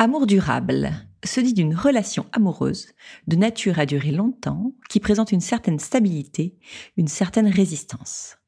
[0.00, 0.92] Amour durable
[1.24, 2.86] se dit d'une relation amoureuse
[3.26, 6.56] de nature à durer longtemps qui présente une certaine stabilité,
[6.96, 8.38] une certaine résistance.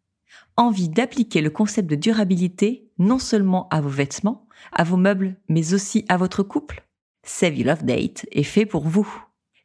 [0.56, 5.74] Envie d'appliquer le concept de durabilité non seulement à vos vêtements, à vos meubles, mais
[5.74, 6.86] aussi à votre couple?
[7.24, 9.12] Save You Love Date est fait pour vous.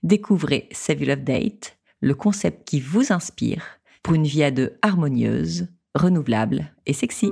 [0.02, 3.64] Découvrez Save You Love Date, le concept qui vous inspire
[4.02, 7.32] pour une vie à deux harmonieuse, renouvelable et sexy.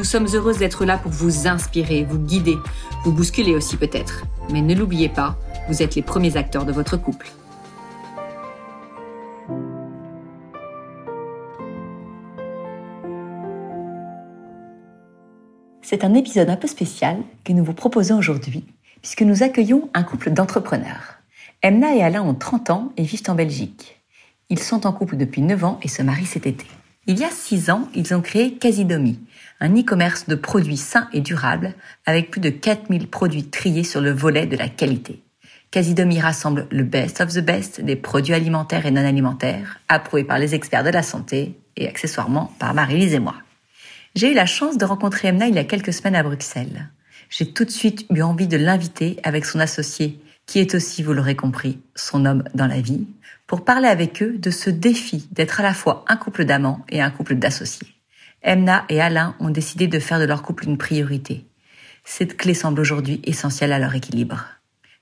[0.00, 2.56] Nous sommes heureuses d'être là pour vous inspirer, vous guider,
[3.04, 4.24] vous bousculer aussi peut-être.
[4.50, 5.36] Mais ne l'oubliez pas,
[5.68, 7.30] vous êtes les premiers acteurs de votre couple.
[15.82, 18.64] C'est un épisode un peu spécial que nous vous proposons aujourd'hui,
[19.02, 21.18] puisque nous accueillons un couple d'entrepreneurs.
[21.60, 24.00] Emna et Alain ont 30 ans et vivent en Belgique.
[24.48, 26.64] Ils sont en couple depuis 9 ans et se marient cet été.
[27.06, 29.18] Il y a 6 ans, ils ont créé Casidomi,
[29.60, 31.74] un e-commerce de produits sains et durables
[32.06, 35.22] avec plus de 4000 produits triés sur le volet de la qualité.
[35.70, 40.38] Casidomi rassemble le best of the best des produits alimentaires et non alimentaires, approuvés par
[40.38, 43.36] les experts de la santé et accessoirement par Marie-Lise et moi.
[44.16, 46.88] J'ai eu la chance de rencontrer Emna il y a quelques semaines à Bruxelles.
[47.28, 51.12] J'ai tout de suite eu envie de l'inviter avec son associé, qui est aussi, vous
[51.12, 53.06] l'aurez compris, son homme dans la vie,
[53.46, 57.00] pour parler avec eux de ce défi d'être à la fois un couple d'amants et
[57.00, 57.99] un couple d'associés.
[58.42, 61.46] Emna et Alain ont décidé de faire de leur couple une priorité.
[62.04, 64.46] Cette clé semble aujourd'hui essentielle à leur équilibre.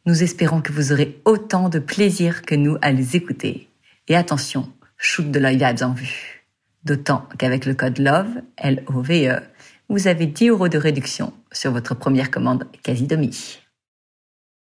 [0.07, 3.69] Nous espérons que vous aurez autant de plaisir que nous à les écouter.
[4.09, 6.45] Et attention, shoot de l'œil vibes en vue.
[6.85, 9.41] D'autant qu'avec le code LOVE, L-O-V-E,
[9.89, 13.61] vous avez 10 euros de réduction sur votre première commande quasi demi.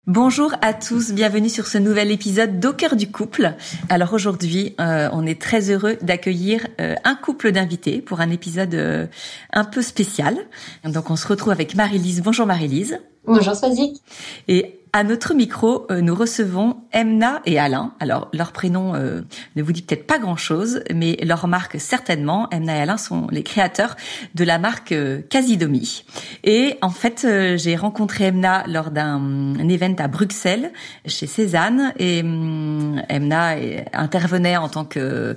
[0.08, 3.56] Bonjour à tous, bienvenue sur ce nouvel épisode d'Au cœur du couple.
[3.90, 8.76] Alors aujourd'hui, euh, on est très heureux d'accueillir euh, un couple d'invités pour un épisode
[8.76, 9.08] euh,
[9.52, 10.38] un peu spécial.
[10.84, 12.22] Donc on se retrouve avec Marie-Lise.
[12.22, 13.00] Bonjour Marie-Lise.
[13.26, 14.00] Bonjour Swazik.
[14.48, 17.92] Et à notre micro, euh, nous recevons Emna et Alain.
[18.00, 19.24] Alors, leur prénom euh,
[19.58, 22.48] ne vous dit peut-être pas grand-chose, mais leur marque certainement.
[22.50, 23.98] Emna et Alain sont les créateurs
[24.36, 26.06] de la marque euh, Casidomi.
[26.46, 30.72] Et en fait, j'ai rencontré Emna lors d'un événement à Bruxelles,
[31.06, 33.56] chez Cézanne, et Emna
[33.92, 35.36] intervenait en tant que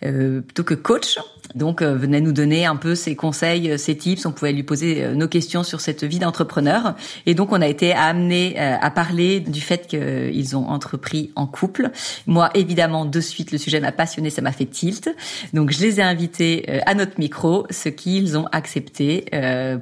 [0.00, 1.18] plutôt que coach
[1.54, 4.24] donc euh, venait nous donner un peu ses conseils, euh, ses tips.
[4.26, 6.94] On pouvait lui poser euh, nos questions sur cette vie d'entrepreneur.
[7.26, 11.90] Et donc on a été amené à parler du fait qu'ils ont entrepris en couple.
[12.26, 15.14] Moi évidemment de suite le sujet m'a passionné, ça m'a fait tilt.
[15.52, 19.26] Donc je les ai invités à notre micro, ce qu'ils ont accepté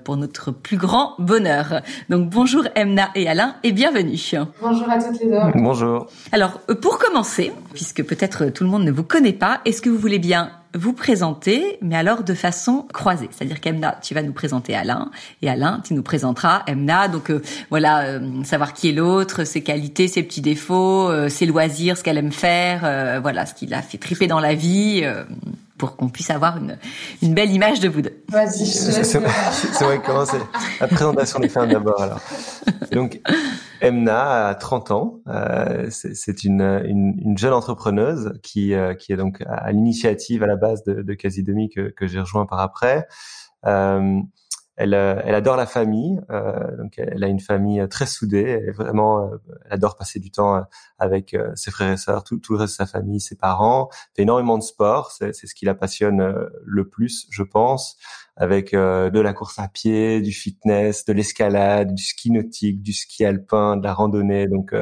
[0.05, 1.83] pour notre plus grand bonheur.
[2.09, 4.19] Donc bonjour Emna et Alain et bienvenue.
[4.61, 5.39] Bonjour à toutes les deux.
[5.55, 6.06] Bonjour.
[6.33, 9.99] Alors pour commencer, puisque peut-être tout le monde ne vous connaît pas, est-ce que vous
[9.99, 13.29] voulez bien vous présenter, mais alors de façon croisée.
[13.31, 15.11] C'est-à-dire qu'Emna, tu vas nous présenter Alain,
[15.43, 17.09] et Alain, tu nous présenteras Emna.
[17.09, 21.47] Donc euh, voilà, euh, savoir qui est l'autre, ses qualités, ses petits défauts, euh, ses
[21.47, 25.05] loisirs, ce qu'elle aime faire, voilà, ce qui l'a fait triper dans la vie
[25.78, 26.77] pour qu'on puisse avoir une,
[27.22, 28.22] une belle image de vous deux.
[28.28, 28.66] Vas-y.
[28.66, 29.19] C'est
[29.84, 30.39] vrai, commencer.
[30.81, 32.21] La présentation des femmes d'abord, alors.
[32.93, 33.21] Donc,
[33.81, 35.21] Emna a 30 ans.
[35.28, 40.47] Euh, c'est une, une, une, jeune entrepreneuse qui, euh, qui est donc à l'initiative à
[40.47, 43.06] la base de, de Casidomi que, que j'ai rejoint par après.
[43.67, 44.21] Euh,
[44.78, 48.62] elle, euh, elle adore la famille, euh, donc elle a une famille très soudée.
[48.65, 50.65] Elle vraiment, euh, elle adore passer du temps
[51.00, 53.88] avec ses frères et sœurs, tout, tout, le reste de sa famille, ses parents.
[54.15, 57.97] Fait énormément de sport, c'est ce qui la passionne le plus, je pense,
[58.37, 63.25] avec de la course à pied, du fitness, de l'escalade, du ski nautique, du ski
[63.25, 64.47] alpin, de la randonnée.
[64.47, 64.73] Donc,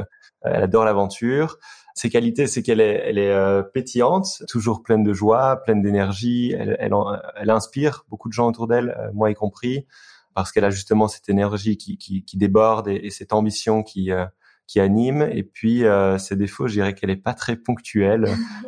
[0.43, 1.59] elle adore l'aventure.
[1.97, 6.53] Ses qualités, c'est qu'elle est, elle est euh, pétillante, toujours pleine de joie, pleine d'énergie.
[6.53, 6.93] Elle, elle,
[7.37, 9.87] elle, inspire beaucoup de gens autour d'elle, euh, moi y compris,
[10.35, 14.13] parce qu'elle a justement cette énergie qui, qui, qui déborde et, et, cette ambition qui
[14.13, 14.27] euh,
[14.67, 15.23] qui anime.
[15.33, 15.85] Et puis
[16.19, 18.27] ses défauts, je dirais qu'elle est pas très ponctuelle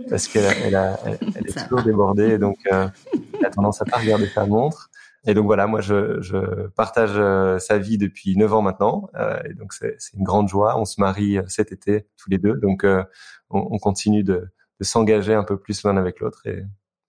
[0.08, 4.46] parce qu'elle elle, elle, est toujours débordée, donc elle a tendance à pas regarder sa
[4.46, 4.87] montre.
[5.28, 9.38] Et donc voilà, moi je, je partage euh, sa vie depuis neuf ans maintenant, euh,
[9.44, 10.80] et donc c'est une grande joie.
[10.80, 13.04] On se marie euh, cet été tous les deux, donc on,
[13.50, 14.48] on, continue de,
[14.80, 16.46] de s'engager un peu plus l'un avec l'autre.
[16.46, 16.64] Et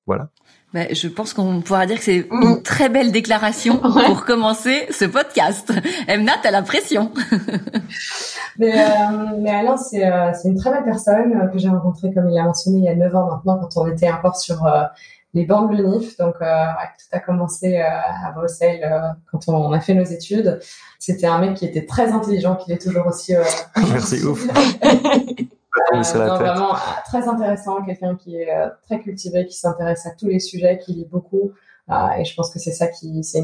[0.09, 0.29] voilà.
[0.73, 2.63] Ben, je pense qu'on pourra dire que c'est une mm.
[2.63, 3.77] très belle déclaration
[4.07, 5.71] pour commencer ce podcast.
[6.07, 7.11] Emna, t'as la pression.
[8.59, 12.27] mais, euh, mais Alain, c'est euh, une très belle personne euh, que j'ai rencontrée, comme
[12.27, 14.83] il a mentionné, il y a 9 ans maintenant, quand on était encore sur euh,
[15.33, 16.17] les bancs de l'UNIF.
[16.17, 20.59] Donc, tout a commencé à Bruxelles quand on a fait nos études.
[20.97, 23.33] C'était un mec qui était très intelligent, qui est toujours aussi...
[23.75, 24.47] Merci, ouf.
[25.93, 26.01] Euh,
[26.35, 30.39] vraiment euh, très intéressant, quelqu'un qui est euh, très cultivé, qui s'intéresse à tous les
[30.39, 31.51] sujets, qui lit beaucoup.
[32.17, 33.41] et je pense que c'est ça qui, c'est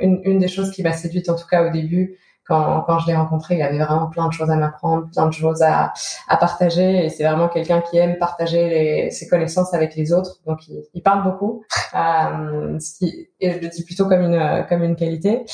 [0.00, 2.18] une, une, des choses qui m'a séduite en tout cas au début.
[2.50, 5.32] Quand, quand je l'ai rencontré, il avait vraiment plein de choses à m'apprendre, plein de
[5.32, 5.94] choses à,
[6.28, 7.06] à partager.
[7.06, 10.40] Et c'est vraiment quelqu'un qui aime partager les, ses connaissances avec les autres.
[10.46, 11.64] Donc, il, il parle beaucoup,
[11.94, 15.46] euh, ce qui, et je le dis plutôt comme une, comme une qualité.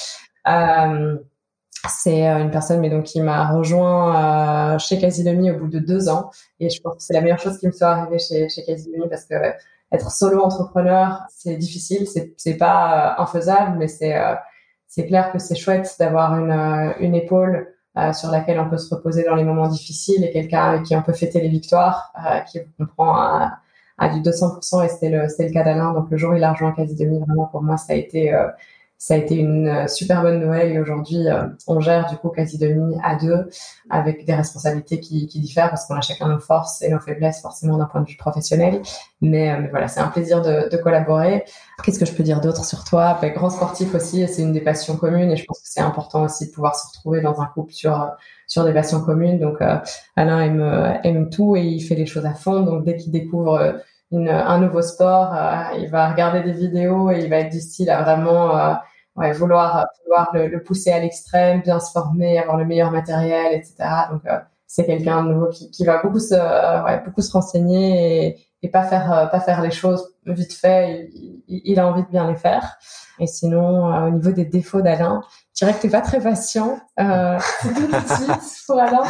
[0.48, 1.16] Euh,
[1.88, 5.78] c'est euh, une personne mais donc qui m'a rejoint euh, chez Casilomi au bout de
[5.78, 8.48] deux ans et je pense que c'est la meilleure chose qui me soit arrivée chez
[8.48, 9.34] chez Casilomi parce que
[9.93, 14.14] être solo entrepreneur c'est difficile c'est c'est pas euh, infaisable mais c'est
[14.96, 17.69] c'est clair que c'est chouette d'avoir une une épaule
[18.14, 21.02] sur laquelle on peut se reposer dans les moments difficiles et quelqu'un avec qui on
[21.02, 22.12] peut fêter les victoires
[22.50, 23.58] qui comprend à,
[23.98, 25.93] à du 200% et c'était le le cas d'Alain.
[25.93, 28.32] Donc le jour où il a rejoint Casilomi vraiment pour moi ça a été
[28.98, 32.31] ça a été une euh, super bonne Noël et aujourd'hui euh, on gère du coup
[32.31, 33.48] quasi demi à deux
[33.90, 37.43] avec des responsabilités qui, qui diffèrent parce qu'on a chacun nos forces et nos faiblesses
[37.43, 38.81] forcément d'un point de vue professionnel.
[39.20, 41.44] Mais, euh, mais voilà, c'est un plaisir de, de collaborer.
[41.84, 43.19] Qu'est-ce que je peux dire d'autre sur toi?
[43.20, 46.22] Ben, Grand sportif aussi, c'est une des passions communes et je pense que c'est important
[46.25, 48.12] aussi de pouvoir se retrouver dans un couple sur
[48.46, 49.38] sur des passions communes.
[49.38, 49.58] Donc
[50.16, 52.60] Alain aime aime tout et il fait les choses à fond.
[52.60, 53.76] Donc dès qu'il découvre
[54.12, 57.61] une, un nouveau sport, euh, il va regarder des vidéos et il va être du
[57.61, 58.75] style à vraiment euh,
[59.17, 63.53] ouais, vouloir, vouloir le, le pousser à l'extrême, bien se former, avoir le meilleur matériel,
[63.53, 63.75] etc.
[64.11, 66.35] Donc euh, c'est quelqu'un de nouveau qui, qui va beaucoup se,
[66.85, 71.08] ouais, beaucoup se renseigner et, et pas faire, pas faire les choses vite fait.
[71.12, 72.76] Il, il, a envie de bien les faire.
[73.19, 75.23] Et sinon, au niveau des défauts d'Alain,
[75.55, 76.79] je dirais que t'es pas très patient.
[76.99, 79.05] Euh, c'est tout de suite pour Alain.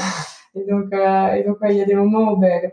[0.55, 2.71] Et donc, et donc, il y a des moments où ben,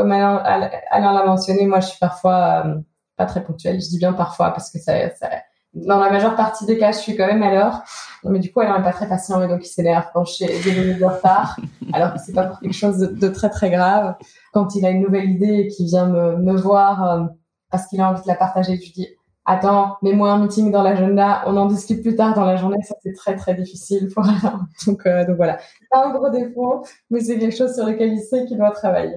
[0.00, 2.74] comme Alain, l'a mentionné, moi, je suis parfois euh,
[3.16, 3.80] pas très ponctuelle.
[3.80, 5.28] Je dis bien parfois parce que ça, ça,
[5.74, 7.82] dans la majeure partie des cas, je suis quand même à l'heure.
[8.24, 10.46] Mais du coup, Alain n'est pas très patient et donc il s'énerve quand je suis
[10.46, 11.58] de retard.
[11.92, 14.14] Alors que c'est pas pour quelque chose de, très très grave.
[14.54, 17.24] Quand il a une nouvelle idée et qu'il vient me, me voir euh,
[17.70, 19.08] parce qu'il a envie de la partager, je lui dis
[19.44, 22.94] attends, mets-moi un meeting dans l'agenda, on en discute plus tard dans la journée, ça
[23.02, 24.66] c'est très très difficile pour Alain.
[24.86, 25.58] Donc, euh, donc voilà,
[25.90, 29.16] pas un gros défaut, mais c'est quelque chose sur lequel il sait qu'il doit travailler.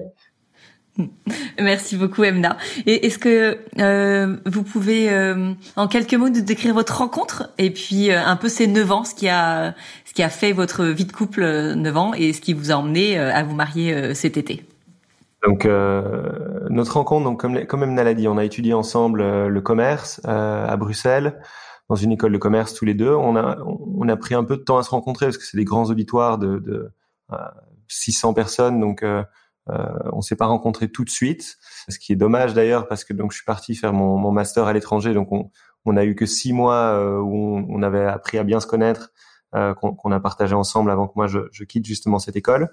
[1.60, 2.56] Merci beaucoup Emna.
[2.86, 7.70] Et est-ce que euh, vous pouvez euh, en quelques mots nous décrire votre rencontre et
[7.70, 9.74] puis euh, un peu ces neuf ans, ce qui a
[10.04, 11.42] ce qui a fait votre vie de couple
[11.74, 14.64] neuf ans et ce qui vous a emmené à vous marier cet été?
[15.42, 20.20] Donc notre rencontre, donc comme comme Emna l'a dit, on a étudié ensemble le commerce
[20.24, 21.40] à Bruxelles
[21.90, 23.12] dans une école de commerce tous les deux.
[23.12, 25.56] On a on a pris un peu de temps à se rencontrer parce que c'est
[25.56, 26.92] des grands auditoires de, de
[27.88, 29.22] 600 personnes donc euh,
[29.66, 31.56] on s'est pas rencontrés tout de suite,
[31.88, 34.66] ce qui est dommage d'ailleurs parce que donc je suis parti faire mon, mon master
[34.66, 35.50] à l'étranger, donc on,
[35.84, 39.12] on a eu que six mois euh, où on, avait appris à bien se connaître,
[39.54, 42.70] euh, qu'on a partagé ensemble avant que moi je, je quitte justement cette école.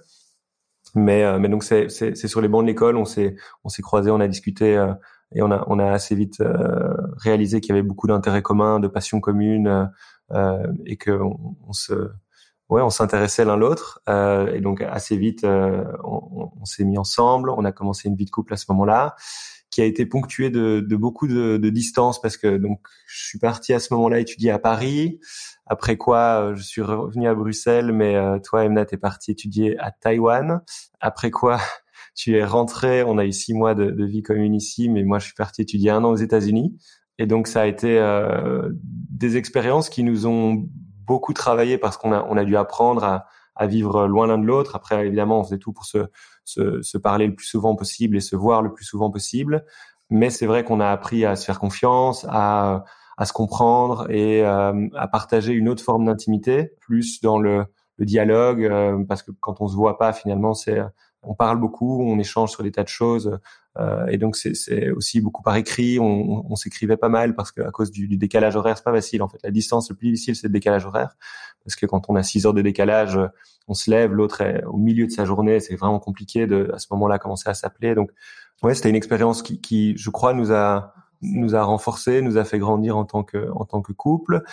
[0.96, 4.12] Mais, euh, mais donc c'est sur les bancs de l'école, on s'est on s'est croisés,
[4.12, 4.74] on a discuté
[5.34, 6.44] et on a on a assez vite
[7.18, 9.90] réalisé qu'il y avait beaucoup d'intérêts communs, de passions communes
[10.86, 12.10] et que on se
[12.72, 16.98] ouais, on s'intéressait l'un l'autre euh, et donc assez vite euh, on, on s'est mis
[16.98, 17.52] ensemble.
[17.52, 19.16] On a commencé une vie de couple à ce moment-là,
[19.70, 23.40] qui a été ponctuée de, de beaucoup de, de, distance parce que donc je suis
[23.40, 25.20] parti à ce moment-là étudier à Paris.
[25.66, 29.78] Après quoi, euh, je suis revenu à Bruxelles, mais euh, toi, Emna, t'es parti étudier
[29.80, 30.62] à Taïwan.
[31.00, 31.60] Après quoi,
[32.16, 33.04] tu es rentré.
[33.04, 35.62] On a eu six mois de, de, vie commune ici, mais moi, je suis parti
[35.62, 36.78] étudier un an aux États-Unis.
[37.20, 40.68] Et donc, ça a été euh, des expériences qui nous ont
[41.06, 44.46] beaucoup travaillé parce qu'on a, on a dû apprendre à, à vivre loin l'un de
[44.46, 44.76] l'autre.
[44.76, 46.08] Après, évidemment, on faisait tout pour se,
[46.46, 49.66] se, se, parler le plus souvent possible et se voir le plus souvent possible.
[50.10, 52.84] Mais c'est vrai qu'on a appris à se faire confiance, à,
[53.18, 57.66] à se comprendre et euh, à partager une autre forme d'intimité, plus dans le,
[57.98, 60.82] le dialogue, euh, parce que quand on se voit pas, finalement, c'est
[61.24, 63.40] on parle beaucoup, on échange sur des tas de choses,
[64.10, 65.98] et donc c'est aussi beaucoup par écrit.
[66.00, 69.24] On, on s'écrivait pas mal parce qu'à cause du, du, décalage horaire, c'est pas facile.
[69.24, 71.16] En fait, la distance le plus difficile, c'est le décalage horaire,
[71.64, 73.18] parce que quand on a six heures de décalage,
[73.68, 76.80] on se lève, l'autre est au milieu de sa journée, c'est vraiment compliqué de à
[76.80, 77.96] ce moment-là commencer à s'appeler.
[77.96, 78.12] Donc
[78.64, 82.44] ouais, c'était une expérience qui, qui, je crois, nous a nous a renforcé, nous a
[82.44, 84.44] fait grandir en tant que en tant que couple.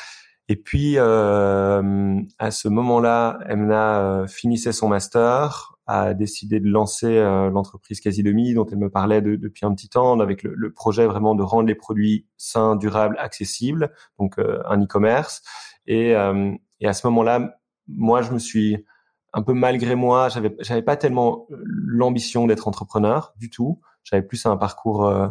[0.49, 7.19] Et puis euh, à ce moment-là, Emna euh, finissait son master a décidé de lancer
[7.53, 11.07] l'entreprise Quasi Demi, dont elle me parlait depuis un petit temps, avec le, le, projet
[11.07, 15.43] vraiment de rendre les produits sains, durables, accessibles, donc un e-commerce.
[15.87, 18.85] Et, et à ce moment-là, moi, je me suis
[19.33, 23.81] un peu malgré moi, j'avais j'avais pas tellement l'ambition d'être entrepreneur du tout.
[24.05, 25.29] J'avais plus un parcours euh,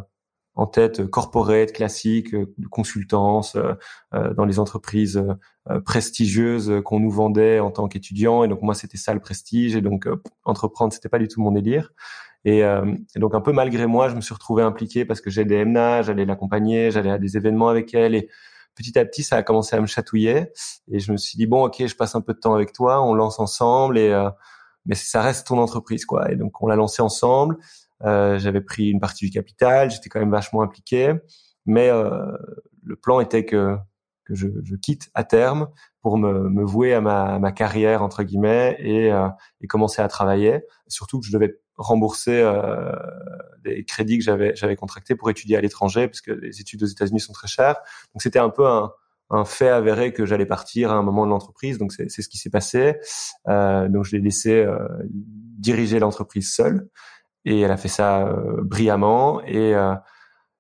[0.58, 5.24] en tête corporate classique euh, de consultance euh, dans les entreprises
[5.86, 9.82] prestigieuses qu'on nous vendait en tant qu'étudiant et donc moi c'était ça le prestige et
[9.82, 10.08] donc
[10.46, 11.92] entreprendre c'était pas du tout mon délire.
[12.46, 15.58] Et, et, donc un peu malgré moi, je me suis retrouvé impliqué parce que j'aidais
[15.58, 18.30] Emna, j'allais l'accompagner, j'allais à des événements avec elle et
[18.78, 20.52] petit à petit, ça a commencé à me chatouiller
[20.90, 23.04] et je me suis dit bon, ok, je passe un peu de temps avec toi,
[23.04, 24.30] on lance ensemble et euh,
[24.86, 26.32] mais ça reste ton entreprise quoi.
[26.32, 27.58] Et donc on l'a lancé ensemble.
[28.04, 31.14] Euh, J'avais pris une partie du capital, j'étais quand même vachement impliqué,
[31.66, 32.32] mais euh,
[32.84, 33.78] le plan était que
[34.26, 35.70] que je, je, quitte à terme
[36.02, 39.30] pour me, me vouer à ma, à ma, carrière entre guillemets et, euh,
[39.62, 40.66] et commencer à travailler.
[40.90, 42.92] Surtout que je devais rembourser euh,
[43.64, 46.88] des crédits que j'avais j'avais contractés pour étudier à l'étranger parce que les études aux
[46.88, 47.76] États-Unis sont très chères.
[48.14, 48.92] Donc c'était un peu un,
[49.30, 51.78] un fait avéré que j'allais partir à un moment de l'entreprise.
[51.78, 52.96] Donc c'est ce qui s'est passé.
[53.48, 54.78] Euh, donc je l'ai laissé euh,
[55.10, 56.90] diriger l'entreprise seule
[57.48, 59.94] et elle a fait ça euh, brillamment et euh,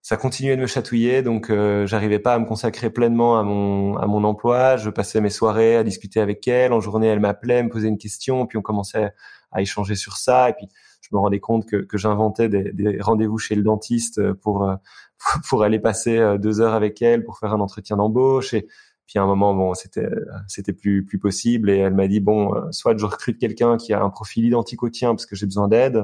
[0.01, 3.97] ça continuait de me chatouiller, donc euh, j'arrivais pas à me consacrer pleinement à mon
[3.97, 4.77] à mon emploi.
[4.77, 6.71] Je passais mes soirées à discuter avec elle.
[6.71, 9.11] En journée, elle m'appelait, me posait une question, puis on commençait
[9.51, 10.49] à échanger sur ça.
[10.49, 10.67] Et puis
[11.01, 14.75] je me rendais compte que, que j'inventais des, des rendez-vous chez le dentiste pour euh,
[15.49, 18.53] pour aller passer deux heures avec elle pour faire un entretien d'embauche.
[18.53, 18.65] Et
[19.07, 20.07] puis à un moment, bon, c'était
[20.47, 21.69] c'était plus plus possible.
[21.69, 24.89] Et elle m'a dit bon, soit je recrute quelqu'un qui a un profil identique au
[24.89, 26.01] tien parce que j'ai besoin d'aide,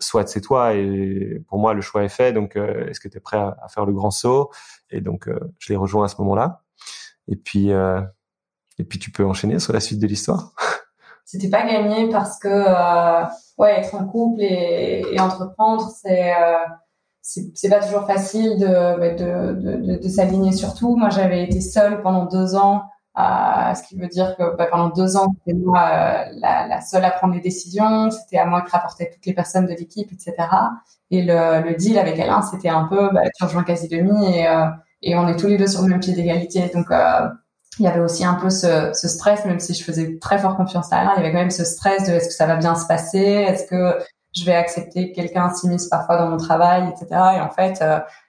[0.00, 0.74] soit c'est toi.
[0.74, 2.32] Et pour moi, le choix est fait.
[2.32, 4.50] Donc, est-ce que tu es prêt à, faire le grand saut?
[4.90, 5.28] Et donc,
[5.58, 6.62] je l'ai rejoint à ce moment-là.
[7.26, 7.72] Et puis
[8.78, 10.52] et puis tu peux enchaîner sur la suite de l'histoire.
[11.24, 13.24] c'était pas gagné parce que euh,
[13.58, 16.64] ouais être en couple et, et entreprendre c'est euh,
[17.20, 20.96] c'est pas toujours facile de bah, de, de, de, s'aligner sur tout.
[20.96, 22.84] Moi j'avais été seule pendant deux ans,
[23.18, 27.04] euh, ce qui veut dire que bah, pendant deux ans c'était moi euh, la, seule
[27.04, 30.34] à prendre les décisions, c'était à moi que rapportaient toutes les personnes de l'équipe, etc.
[31.10, 34.66] Et le, deal avec Alain c'était un peu bah, tu rejoins quasi demi et euh,
[35.02, 36.86] et on est tous les deux sur le même pied d'égalité donc
[37.78, 40.92] il y avait aussi un peu ce, stress, même si je faisais très fort confiance
[40.92, 42.74] à Alain, il y avait quand même ce stress de est-ce que ça va bien
[42.74, 43.98] se passer, est-ce que
[44.34, 47.06] je vais accepter que quelqu'un s'immisce parfois dans mon travail, etc.
[47.36, 47.82] Et en fait,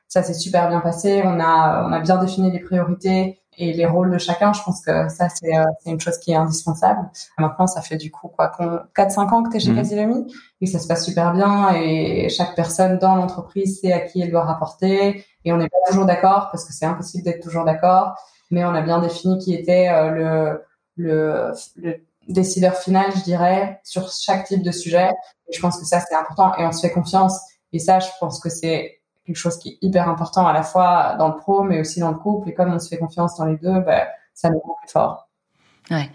[0.08, 1.24] ça s'est super bien passé.
[1.24, 4.54] On a, on a bien défini les priorités et les rôles de chacun.
[4.54, 7.10] Je pense que ça, c'est euh, une chose qui est indispensable.
[7.38, 8.52] Maintenant, ça fait du coup quoi,
[8.96, 10.28] 4-5 ans que tu es chez mmh.
[10.62, 14.32] et ça se passe super bien et chaque personne dans l'entreprise sait à qui elle
[14.32, 18.16] doit rapporter et on n'est pas toujours d'accord parce que c'est impossible d'être toujours d'accord
[18.52, 20.64] mais on a bien défini qui était euh, le,
[20.96, 21.96] le, le
[22.28, 25.10] décideur final, je dirais, sur chaque type de sujet.
[25.48, 27.38] Et je pense que ça, c'est important et on se fait confiance.
[27.74, 28.99] Et ça, je pense que c'est
[29.30, 32.10] quelque chose qui est hyper important à la fois dans le pro, mais aussi dans
[32.10, 32.50] le couple.
[32.50, 35.28] Et comme on se fait confiance dans les deux, ben, ça nous rend plus fort.
[35.92, 36.10] Ouais.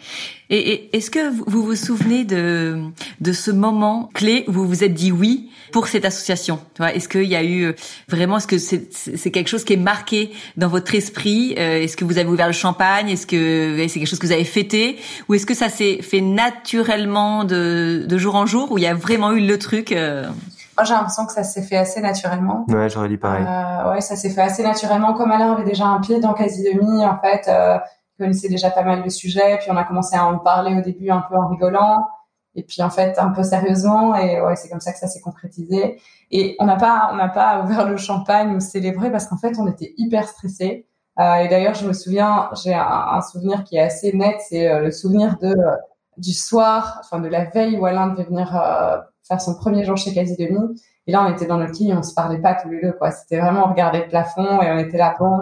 [0.50, 2.80] Et, est-ce que vous vous souvenez de
[3.20, 6.60] de ce moment clé où vous vous êtes dit oui pour cette association?
[6.80, 7.74] Est-ce qu'il y a eu
[8.08, 11.54] vraiment Est-ce que c'est c'est quelque chose qui est marqué dans votre esprit?
[11.58, 13.08] Euh, Est-ce que vous avez ouvert le champagne?
[13.08, 14.98] Est-ce que c'est quelque chose que vous avez fêté?
[15.28, 18.70] Ou est-ce que ça s'est fait naturellement de de jour en jour?
[18.70, 20.28] Ou il y a vraiment eu le truc euh?
[20.76, 22.64] Moi, j'ai l'impression que ça s'est fait assez naturellement.
[22.68, 23.44] Ouais, j'aurais dit pareil.
[23.46, 25.14] Euh, ouais, ça s'est fait assez naturellement.
[25.14, 27.78] Comme Alain avait déjà un pied dans quasi demi, en fait, euh,
[28.18, 31.10] connaissait déjà pas mal de sujets, puis on a commencé à en parler au début
[31.10, 32.06] un peu en rigolant,
[32.54, 35.20] et puis en fait un peu sérieusement, et ouais, c'est comme ça que ça s'est
[35.20, 36.00] concrétisé.
[36.30, 39.58] Et on n'a pas, on n'a pas ouvert le champagne ou célébré parce qu'en fait
[39.58, 40.86] on était hyper stressés.
[41.20, 44.80] Euh, et d'ailleurs, je me souviens, j'ai un, souvenir qui est assez net, c'est euh,
[44.80, 45.76] le souvenir de euh,
[46.16, 49.96] du soir, enfin de la veille où Alain devait venir euh, faire son premier jour
[49.96, 50.80] chez Quasi Demi.
[51.06, 53.10] Et là, on était dans le lit, on se parlait pas tous les deux, quoi.
[53.10, 55.40] C'était vraiment on regardait le plafond et on était là, bon,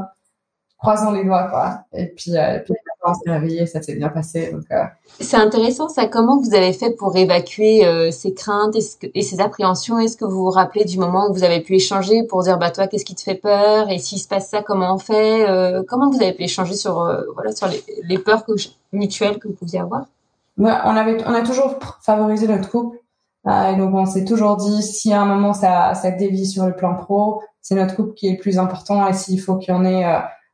[0.79, 1.85] croisant les doigts, quoi.
[1.93, 2.75] Et puis, euh, puis
[3.05, 4.53] on s'est réveillé, ça s'est bien passé.
[4.53, 4.85] Donc, euh...
[5.21, 6.07] C'est intéressant, ça.
[6.07, 8.77] Comment vous avez fait pour évacuer euh, ces craintes
[9.15, 9.99] et, ces appréhensions?
[9.99, 12.71] Est-ce que vous vous rappelez du moment où vous avez pu échanger pour dire, bah
[12.71, 13.89] toi, qu'est-ce qui te fait peur?
[13.91, 15.49] Et s'il se passe ça, comment on fait?
[15.49, 16.95] Euh, Comment vous avez pu échanger sur
[17.35, 18.53] voilà sur les, les peurs que,
[18.93, 20.05] mutuelles que vous pouviez avoir?
[20.59, 22.99] Ouais, on avait, on a toujours favorisé notre couple.
[23.47, 26.75] Et donc on s'est toujours dit, si à un moment ça, ça dévie sur le
[26.75, 29.07] plan pro, c'est notre couple qui est le plus important.
[29.09, 30.05] Et s'il faut qu'il y en ait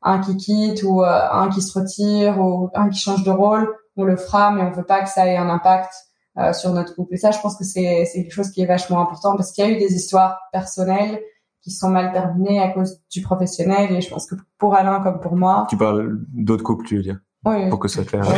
[0.03, 3.69] un qui quitte ou euh, un qui se retire ou un qui change de rôle,
[3.97, 5.93] on le fera, mais on veut pas que ça ait un impact
[6.39, 7.15] euh, sur notre couple.
[7.15, 9.69] Et ça, je pense que c'est quelque chose qui est vachement important parce qu'il y
[9.69, 11.21] a eu des histoires personnelles
[11.63, 15.19] qui sont mal terminées à cause du professionnel et je pense que pour Alain comme
[15.21, 15.67] pour moi.
[15.69, 17.19] Tu parles d'autres couples, tu veux dire?
[17.49, 17.69] Oui.
[17.69, 18.25] Pour que ça soit clair.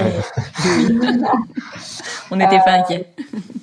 [2.31, 3.13] On n'était pas inquiets.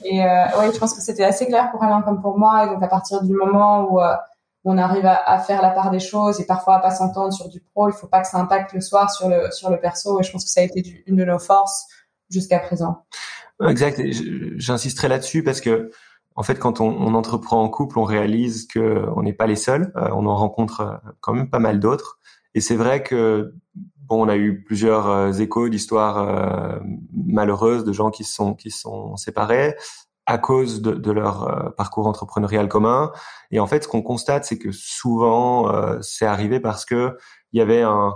[0.04, 2.66] Et oui, je pense que c'était assez clair pour Alain comme pour moi.
[2.66, 4.00] Et donc à partir du moment où
[4.66, 7.62] on arrive à, faire la part des choses et parfois à pas s'entendre sur du
[7.62, 10.20] pro, il faut pas que ça impacte le soir sur le sur le perso.
[10.20, 11.88] Et je pense que ça a été une de nos forces
[12.30, 13.06] jusqu'à présent.
[13.66, 14.02] Exact.
[14.58, 15.92] J'insisterai là-dessus parce que
[16.36, 19.56] en fait, quand on, on, entreprend en couple, on réalise que on n'est pas les
[19.56, 19.92] seuls.
[19.96, 22.20] Euh, on en rencontre euh, quand même pas mal d'autres.
[22.54, 23.56] Et c'est vrai que
[24.08, 26.82] bon, on a eu plusieurs euh, échos d'histoires
[27.14, 29.76] malheureuses de gens qui se sont qui sont séparés
[30.26, 33.14] à cause de, de leur parcours entrepreneurial commun.
[33.52, 35.72] Et en fait, ce qu'on constate, c'est que souvent,
[36.02, 37.18] c'est arrivé parce que
[37.54, 38.14] il y avait un,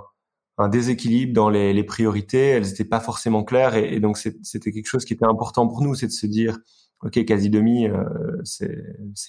[0.57, 2.49] un déséquilibre dans les, les priorités.
[2.49, 5.81] Elles n'étaient pas forcément claires, et, et donc c'était quelque chose qui était important pour
[5.81, 6.57] nous, c'est de se dire
[7.03, 8.03] Ok, quasi demi, euh,
[8.43, 8.69] c'est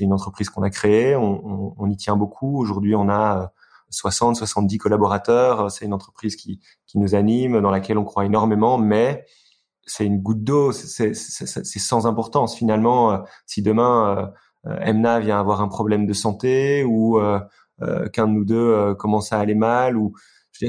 [0.00, 2.58] une entreprise qu'on a créée, on, on, on, y tient beaucoup.
[2.58, 3.54] Aujourd'hui, on a
[3.92, 5.70] 60, 70 collaborateurs.
[5.70, 9.24] C'est une entreprise qui, qui nous anime, dans laquelle on croit énormément, mais
[9.84, 12.56] c'est une goutte d'eau, c'est sans importance.
[12.56, 14.32] Finalement, euh, si demain
[14.66, 17.40] euh, Emna vient avoir un problème de santé ou euh,
[18.12, 20.14] qu'un de nous deux commence à aller mal, ou
[20.52, 20.66] je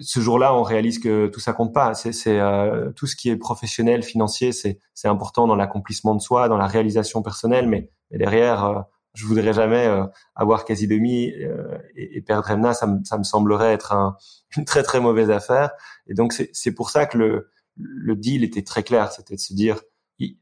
[0.00, 1.94] ce jour-là, on réalise que tout ça compte pas.
[1.94, 6.56] C'est euh, tout ce qui est professionnel, financier, c'est important dans l'accomplissement de soi, dans
[6.56, 8.80] la réalisation personnelle, mais, derrière, euh,
[9.14, 12.74] je voudrais jamais euh, avoir quasi demi euh, et, et, perdre Emna.
[12.74, 14.16] Ça me, ça me semblerait être un,
[14.56, 15.70] une très très mauvaise affaire.
[16.06, 19.12] Et donc c'est pour ça que le, le deal était très clair.
[19.12, 19.80] C'était de se dire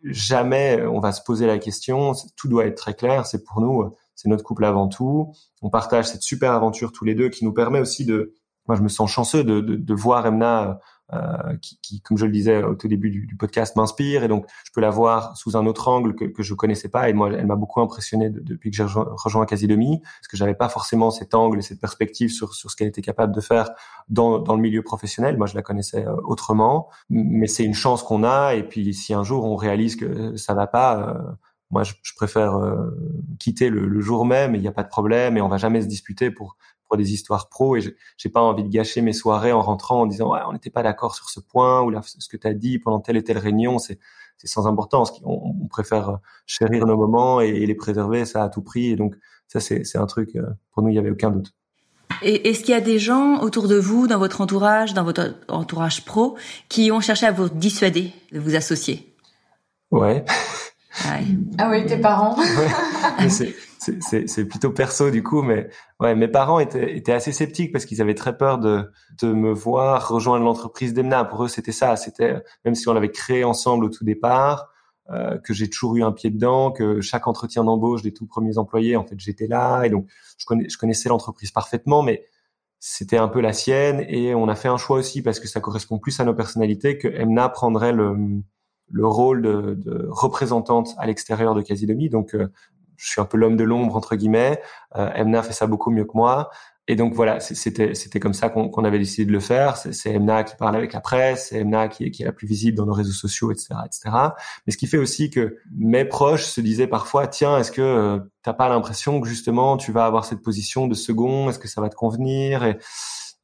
[0.03, 2.13] jamais on va se poser la question.
[2.37, 3.27] Tout doit être très clair.
[3.27, 5.33] C'est pour nous, c'est notre couple avant tout.
[5.63, 8.35] On partage cette super aventure tous les deux qui nous permet aussi de
[8.67, 10.79] moi, je me sens chanceux de, de, de voir Emna,
[11.15, 14.25] euh, qui, qui, comme je le disais au tout début du, du podcast, m'inspire.
[14.25, 17.09] Et donc, je peux la voir sous un autre angle que, que je connaissais pas.
[17.09, 20.55] Et moi, elle m'a beaucoup impressionné depuis que j'ai rejoint, rejoint Casidomi, parce que j'avais
[20.55, 23.71] pas forcément cet angle et cette perspective sur, sur ce qu'elle était capable de faire
[24.09, 25.38] dans, dans le milieu professionnel.
[25.38, 26.88] Moi, je la connaissais euh, autrement.
[27.09, 28.55] Mais c'est une chance qu'on a.
[28.55, 31.33] Et puis, si un jour on réalise que ça va pas, euh,
[31.71, 32.91] moi, je, je préfère euh,
[33.38, 34.55] quitter le, le, jour même.
[34.55, 36.57] Il n'y a pas de problème et on va jamais se disputer pour
[36.88, 37.80] pour des histoires pro et
[38.16, 40.83] j'ai pas envie de gâcher mes soirées en rentrant en disant ouais, on n'était pas
[40.83, 43.38] d'accord sur ce point ou là, ce que tu as dit pendant telle et telle
[43.38, 43.99] réunion c'est
[44.38, 45.20] c'est sans importance.
[45.24, 48.90] On, on, préfère chérir nos moments et, les préserver ça à tout prix.
[48.90, 49.16] Et donc
[49.48, 51.53] ça c'est c'est un truc euh, pour nous il y avait aucun doute.
[52.22, 55.37] Et est-ce qu'il y a des gens autour de vous, dans votre entourage, dans votre
[55.48, 56.37] entourage pro,
[56.68, 59.14] qui ont cherché à vous dissuader de vous associer?
[59.90, 60.24] Ouais.
[61.59, 62.37] Ah oui, tes parents.
[62.37, 62.68] ouais
[63.78, 65.68] c'est plutôt perso du coup, mais
[66.00, 69.52] ouais, mes parents étaient, étaient assez sceptiques parce qu'ils avaient très peur de, de me
[69.52, 71.24] voir rejoindre l'entreprise d'Emna.
[71.24, 71.96] Pour eux, c'était ça.
[71.96, 74.70] C'était même si on l'avait créé ensemble au tout départ,
[75.11, 78.59] euh, que j'ai toujours eu un pied dedans, que chaque entretien d'embauche des tout premiers
[78.59, 80.07] employés, en fait, j'étais là et donc
[80.38, 82.26] je, connais, je connaissais l'entreprise parfaitement, mais
[82.78, 85.61] c'était un peu la sienne et on a fait un choix aussi parce que ça
[85.61, 88.42] correspond plus à nos personnalités que Emna prendrait le
[88.90, 92.09] le rôle de, de représentante à l'extérieur de Casidomi.
[92.09, 92.48] Donc, euh,
[92.99, 94.61] je suis un peu l'homme de l'ombre entre guillemets.
[94.97, 96.51] Euh, Emna fait ça beaucoup mieux que moi.
[96.91, 99.77] Et donc voilà, c'était c'était comme ça qu'on avait décidé de le faire.
[99.77, 102.47] C'est Emna qui parle avec la presse, c'est Emna qui est, qui est la plus
[102.47, 104.09] visible dans nos réseaux sociaux, etc., etc.
[104.67, 108.21] Mais ce qui fait aussi que mes proches se disaient parfois, tiens, est-ce que euh,
[108.43, 111.51] t'as pas l'impression que justement tu vas avoir cette position de second?
[111.51, 112.65] Est-ce que ça va te convenir?
[112.65, 112.79] Et,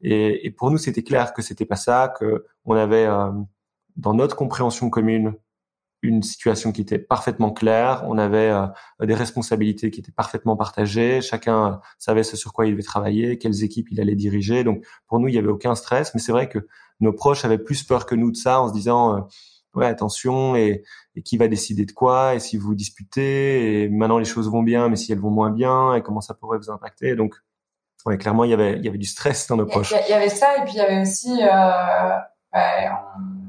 [0.00, 3.30] et, et, pour nous, c'était clair que c'était pas ça, que on avait euh,
[3.96, 5.34] dans notre compréhension commune
[6.04, 8.66] une situation qui était parfaitement claire, on avait euh,
[9.00, 13.64] des responsabilités qui étaient parfaitement partagées, chacun savait ce sur quoi il devait travailler, quelles
[13.64, 14.64] équipes il allait diriger.
[14.64, 16.58] Donc pour nous, il y avait aucun stress, mais c'est vrai que
[17.00, 19.20] nos proches avaient plus peur que nous de ça en se disant euh,
[19.74, 20.84] ouais attention et,
[21.24, 24.88] qui va décider de quoi et si vous disputez et maintenant les choses vont bien
[24.88, 27.16] mais si elles vont moins bien et comment ça pourrait vous impacter.
[27.16, 27.34] Donc
[28.06, 29.94] ouais, clairement il y avait il y avait du stress dans nos proches.
[30.06, 32.18] Il y avait ça et puis il y avait aussi euh,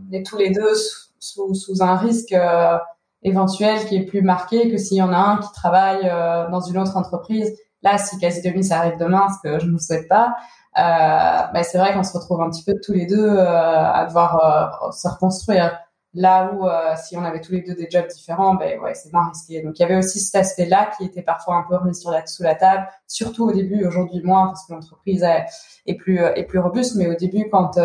[0.10, 2.78] on est tous les deux sous, sous un risque euh,
[3.25, 6.62] éventuel qui est plus marqué que s'il y en a un qui travaille euh, dans
[6.62, 7.51] une autre entreprise.
[7.82, 10.36] Là, si quasi ça arrive demain, ce que je ne souhaite pas,
[10.78, 14.06] euh, bah, c'est vrai qu'on se retrouve un petit peu tous les deux euh, à
[14.06, 15.78] devoir se reconstruire.
[16.17, 19.28] Là où si on avait tous les deux des jobs différents, ben ouais, c'est moins
[19.28, 19.62] risqué.
[19.62, 22.25] Donc il y avait aussi cet aspect-là qui était parfois un peu remis sur la,
[22.25, 23.86] sous la table, surtout au début.
[23.86, 25.45] Aujourd'hui moins parce que l'entreprise est,
[25.88, 27.78] est, plus est plus robuste, mais au début quand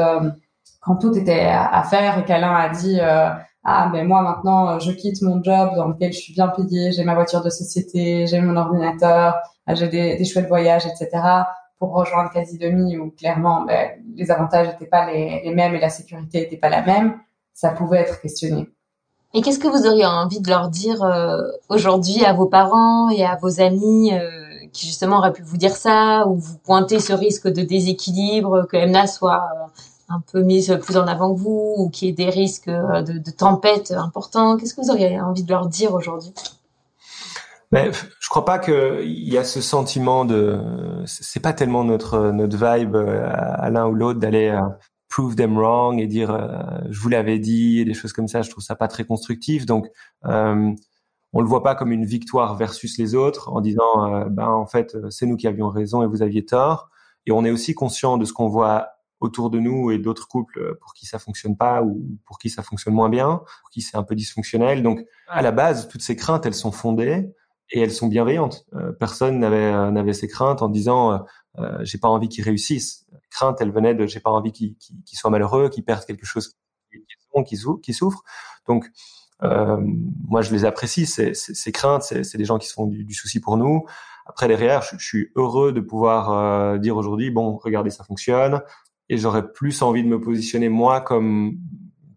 [0.80, 3.28] quand tout était à faire et qu'Alain a dit euh,
[3.64, 6.92] ah mais moi maintenant euh, je quitte mon job dans lequel je suis bien payé,
[6.92, 9.36] j'ai ma voiture de société, j'ai mon ordinateur,
[9.68, 11.10] euh, j'ai des, des chouettes voyages, etc.
[11.78, 15.80] pour rejoindre quasi demi où clairement ben, les avantages n'étaient pas les, les, mêmes et
[15.80, 17.18] la sécurité n'était pas la même,
[17.52, 18.68] ça pouvait être questionné.
[19.32, 23.24] Et qu'est-ce que vous auriez envie de leur dire euh, aujourd'hui à vos parents et
[23.24, 24.28] à vos amis euh,
[24.72, 28.76] qui justement auraient pu vous dire ça ou vous pointer ce risque de déséquilibre que
[28.76, 29.48] Emna soit
[30.10, 33.30] un peu mise plus en avant que vous ou qui ait des risques de, de
[33.30, 36.32] tempête importants Qu'est-ce que vous auriez envie de leur dire aujourd'hui?
[37.72, 40.60] Mais je crois pas qu'il y a ce sentiment de,
[41.06, 44.60] c'est pas tellement notre notre vibe à, l'un ou l'autre d'aller
[45.08, 46.30] prove them wrong et dire
[46.90, 48.42] je vous l'avais dit et des choses comme ça.
[48.42, 49.66] Je trouve ça pas très constructif.
[49.66, 49.88] Donc
[50.24, 50.72] euh,
[51.32, 54.66] on le voit pas comme une victoire versus les autres en disant euh, ben en
[54.66, 56.90] fait c'est nous qui avions raison et vous aviez tort
[57.26, 58.88] et on est aussi conscient de ce qu'on voit
[59.20, 62.62] autour de nous et d'autres couples pour qui ça fonctionne pas ou pour qui ça
[62.62, 64.82] fonctionne moins bien, pour qui c'est un peu dysfonctionnel.
[64.82, 67.32] Donc à la base toutes ces craintes elles sont fondées
[67.70, 68.66] et elles sont bienveillantes.
[68.74, 71.24] Euh, personne n'avait euh, n'avait ces craintes en disant
[71.58, 73.06] euh, j'ai pas envie qu'ils réussissent.
[73.12, 76.26] Les craintes elles venaient de j'ai pas envie qu'ils qu'ils soient malheureux, qu'ils perdent quelque
[76.26, 76.56] chose
[77.46, 78.24] qu'ils qui souffrent.
[78.66, 78.90] Donc
[79.42, 79.76] euh,
[80.28, 81.06] moi, je les apprécie.
[81.06, 83.86] Ces, ces, craintes, c'est des gens qui se font du, du, souci pour nous.
[84.26, 88.60] Après, derrière, je, je suis heureux de pouvoir euh, dire aujourd'hui, bon, regardez, ça fonctionne.
[89.10, 91.58] Et j'aurais plus envie de me positionner moi comme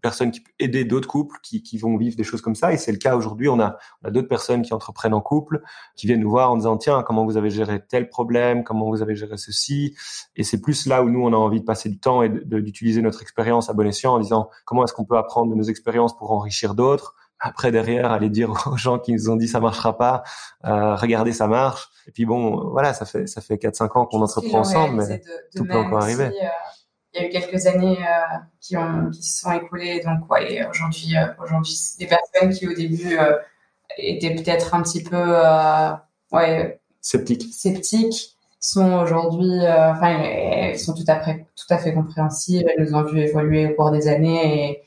[0.04, 2.74] personne qui peut aider d'autres couples qui, qui, vont vivre des choses comme ça.
[2.74, 3.48] Et c'est le cas aujourd'hui.
[3.48, 5.64] On a, on a d'autres personnes qui entreprennent en couple,
[5.96, 9.02] qui viennent nous voir en disant tiens comment vous avez géré tel problème, comment vous
[9.02, 9.96] avez géré ceci?
[10.36, 13.02] Et c'est plus là où nous on a envie de passer du temps et d'utiliser
[13.02, 16.16] notre expérience à bon escient en disant comment est-ce qu'on peut apprendre de nos expériences
[16.16, 17.16] pour enrichir d'autres?
[17.40, 20.24] Après derrière aller dire aux gens qui nous ont dit ça marchera pas,
[20.66, 21.88] euh, regardez ça marche.
[22.08, 25.22] Et puis bon voilà ça fait ça fait quatre cinq ans qu'on entreprend ensemble, mais
[25.56, 26.26] tout peut encore arriver.
[26.26, 26.48] Euh,
[27.14, 30.02] il y a eu quelques années euh, qui ont qui se sont écoulées.
[30.04, 33.38] Donc ouais, aujourd'hui euh, aujourd'hui des personnes qui au début euh,
[33.98, 35.34] étaient peut-être un petit peu
[36.32, 42.66] ouais sceptiques sceptiques sont aujourd'hui enfin elles sont tout à fait tout à fait compréhensives.
[42.68, 44.84] Elles nous ont vu évoluer au cours des années et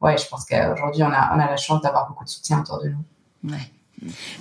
[0.00, 2.82] ouais, je pense qu'aujourd'hui on a on a la chance d'avoir beaucoup de soutien autour
[2.82, 3.50] de nous.
[3.50, 3.70] Ouais.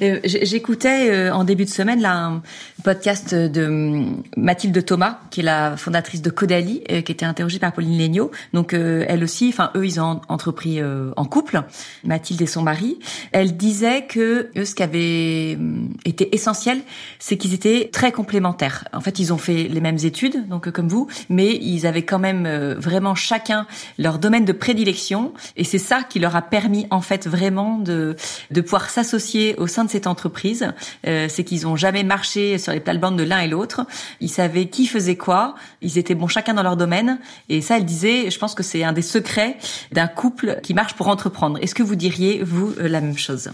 [0.02, 2.42] Euh, j'écoutais euh, en début de semaine là, un
[2.84, 7.60] podcast de hum, Mathilde Thomas, qui est la fondatrice de Codali, euh, qui était interrogée
[7.60, 8.32] par Pauline Legnaud.
[8.54, 11.62] Donc elle aussi, enfin eux, ils ont entrepris en couple,
[12.04, 13.00] Mathilde et son mari.
[13.32, 16.80] Elle disait que eux, ce qui avait hum, été essentiel,
[17.20, 18.86] c'est qu'ils étaient très complémentaires.
[18.94, 22.20] En fait, ils ont fait les mêmes études, donc comme vous, mais ils avaient quand
[22.20, 22.48] même
[22.78, 27.28] vraiment chacun leur domaine de prédilection, et c'est ça qui leur a permis en fait
[27.28, 28.16] vraiment de
[28.52, 30.68] de pouvoir s'associer au sein de cette entreprise,
[31.08, 33.86] euh, c'est qu'ils ont jamais marché sur les plates-bandes de l'un et l'autre.
[34.20, 35.56] Ils savaient qui faisait quoi.
[35.82, 37.20] Ils étaient bons chacun dans leur domaine.
[37.50, 39.58] Et ça, elle disait, je pense que c'est un des secrets
[39.92, 41.58] d'un couple qui marche pour entreprendre.
[41.62, 43.52] Est-ce que vous diriez, vous, euh, la même chose?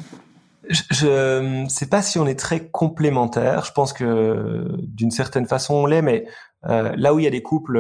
[0.70, 3.66] Je ne sais pas si on est très complémentaires.
[3.66, 6.26] Je pense que d'une certaine façon on l'est, mais
[6.68, 7.78] euh, là où il y a des couples,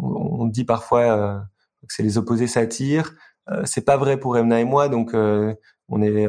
[0.00, 1.44] on dit parfois
[1.86, 3.12] que c'est les opposés s'attirent.
[3.64, 5.12] c'est pas vrai pour Emna et moi, donc
[5.88, 6.28] on est,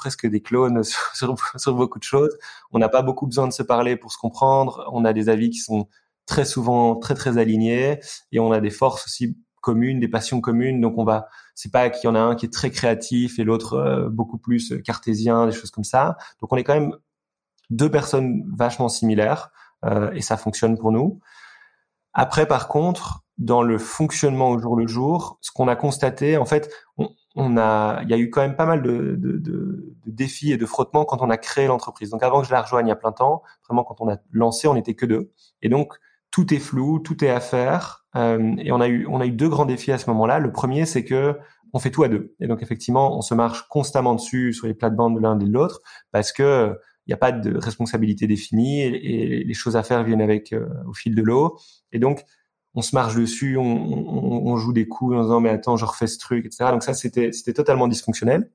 [0.00, 0.82] presque des clones
[1.14, 2.36] sur, beaucoup de choses.
[2.72, 4.88] On n'a pas beaucoup besoin de se parler pour se comprendre.
[4.92, 5.88] On a des avis qui sont
[6.26, 8.00] très souvent très très alignés
[8.32, 10.80] et on a des forces aussi communes, des passions communes.
[10.80, 13.44] Donc on va, c'est pas qu'il y en a un qui est très créatif et
[13.44, 16.16] l'autre euh, beaucoup plus cartésien, des choses comme ça.
[16.40, 16.94] Donc on est quand même
[17.68, 19.50] deux personnes vachement similaires
[19.84, 21.20] euh, et ça fonctionne pour nous.
[22.14, 26.44] Après, par contre, dans le fonctionnement au jour le jour, ce qu'on a constaté, en
[26.44, 26.70] fait,
[27.36, 30.52] on a, il y a eu quand même pas mal de, de, de, de, défis
[30.52, 32.10] et de frottements quand on a créé l'entreprise.
[32.10, 34.74] Donc avant que je la rejoigne a plein temps, vraiment quand on a lancé, on
[34.74, 35.30] n'était que deux.
[35.62, 35.94] Et donc
[36.30, 38.04] tout est flou, tout est à faire.
[38.16, 40.38] Euh, et on a eu, on a eu deux grands défis à ce moment-là.
[40.38, 41.38] Le premier, c'est que
[41.72, 42.34] on fait tout à deux.
[42.40, 45.52] Et donc effectivement, on se marche constamment dessus sur les plates-bandes de l'un et de
[45.52, 50.04] l'autre parce que il n'y a pas de responsabilité définie et, les choses à faire
[50.04, 51.58] viennent avec euh, au fil de l'eau.
[51.92, 52.24] Et donc
[52.74, 55.84] on se marche dessus, on, on, on, joue des coups en disant mais attends, je
[55.84, 56.70] refais ce truc, etc.
[56.70, 58.50] Donc ça, c'était c'était totalement dysfonctionnel.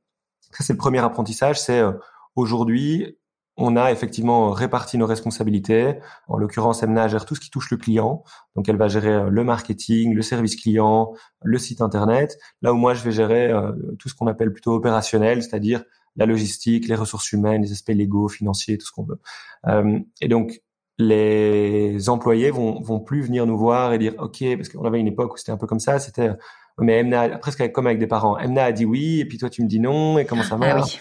[0.51, 1.59] Ça, c'est le premier apprentissage.
[1.59, 1.91] C'est euh,
[2.35, 3.17] aujourd'hui,
[3.57, 5.99] on a effectivement réparti nos responsabilités.
[6.27, 8.23] En l'occurrence, Emna gère tout ce qui touche le client.
[8.55, 12.37] Donc, elle va gérer euh, le marketing, le service client, le site internet.
[12.61, 15.83] Là où moi, je vais gérer euh, tout ce qu'on appelle plutôt opérationnel, c'est-à-dire
[16.17, 19.19] la logistique, les ressources humaines, les aspects légaux, financiers, tout ce qu'on veut.
[19.67, 20.61] Euh, et donc,
[20.97, 25.07] les employés vont, vont plus venir nous voir et dire OK parce qu'on avait une
[25.07, 26.31] époque où c'était un peu comme ça c'était
[26.79, 28.37] mais Emna presque comme avec des parents.
[28.37, 30.57] Emna a dit oui et puis toi tu me dis non et comment ça ah
[30.57, 30.99] marche?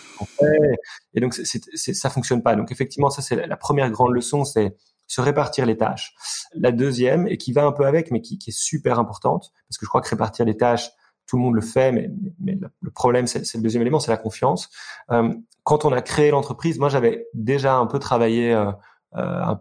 [1.15, 2.55] et donc c'est, c'est, ça fonctionne pas.
[2.55, 4.77] Donc effectivement ça c'est la première grande leçon c'est
[5.07, 6.15] se répartir les tâches.
[6.55, 9.79] La deuxième et qui va un peu avec mais qui, qui est super importante parce
[9.79, 10.91] que je crois que répartir les tâches
[11.27, 14.13] tout le monde le fait mais, mais, le problème c'est, c'est le deuxième élément c'est
[14.13, 14.71] la confiance.
[15.11, 18.71] Euh, quand on a créé l'entreprise moi j'avais déjà un peu travaillé euh,
[19.17, 19.55] euh,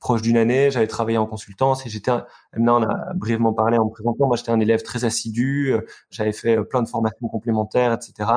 [0.00, 2.12] proche d'une année, j'avais travaillé en consultance et j'étais,
[2.54, 5.80] maintenant on a brièvement parlé en me présentant, moi j'étais un élève très assidu, euh,
[6.10, 8.30] j'avais fait euh, plein de formations complémentaires, etc.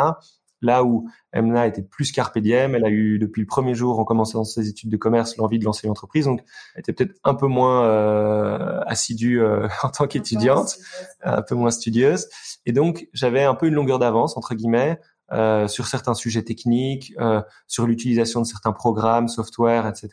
[0.62, 4.06] Là où Emna était plus carpe diem, elle a eu depuis le premier jour en
[4.06, 7.48] commençant ses études de commerce l'envie de lancer l'entreprise, donc elle était peut-être un peu
[7.48, 10.78] moins euh, assidue euh, en tant qu'étudiante,
[11.22, 12.28] un peu moins studieuse,
[12.66, 15.00] et donc j'avais un peu une longueur d'avance entre guillemets
[15.32, 20.10] euh, sur certains sujets techniques, euh, sur l'utilisation de certains programmes, software, etc.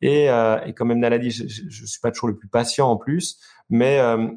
[0.00, 3.38] Et, euh, et comme dit, je, je, suis pas toujours le plus patient en plus,
[3.70, 4.28] mais euh,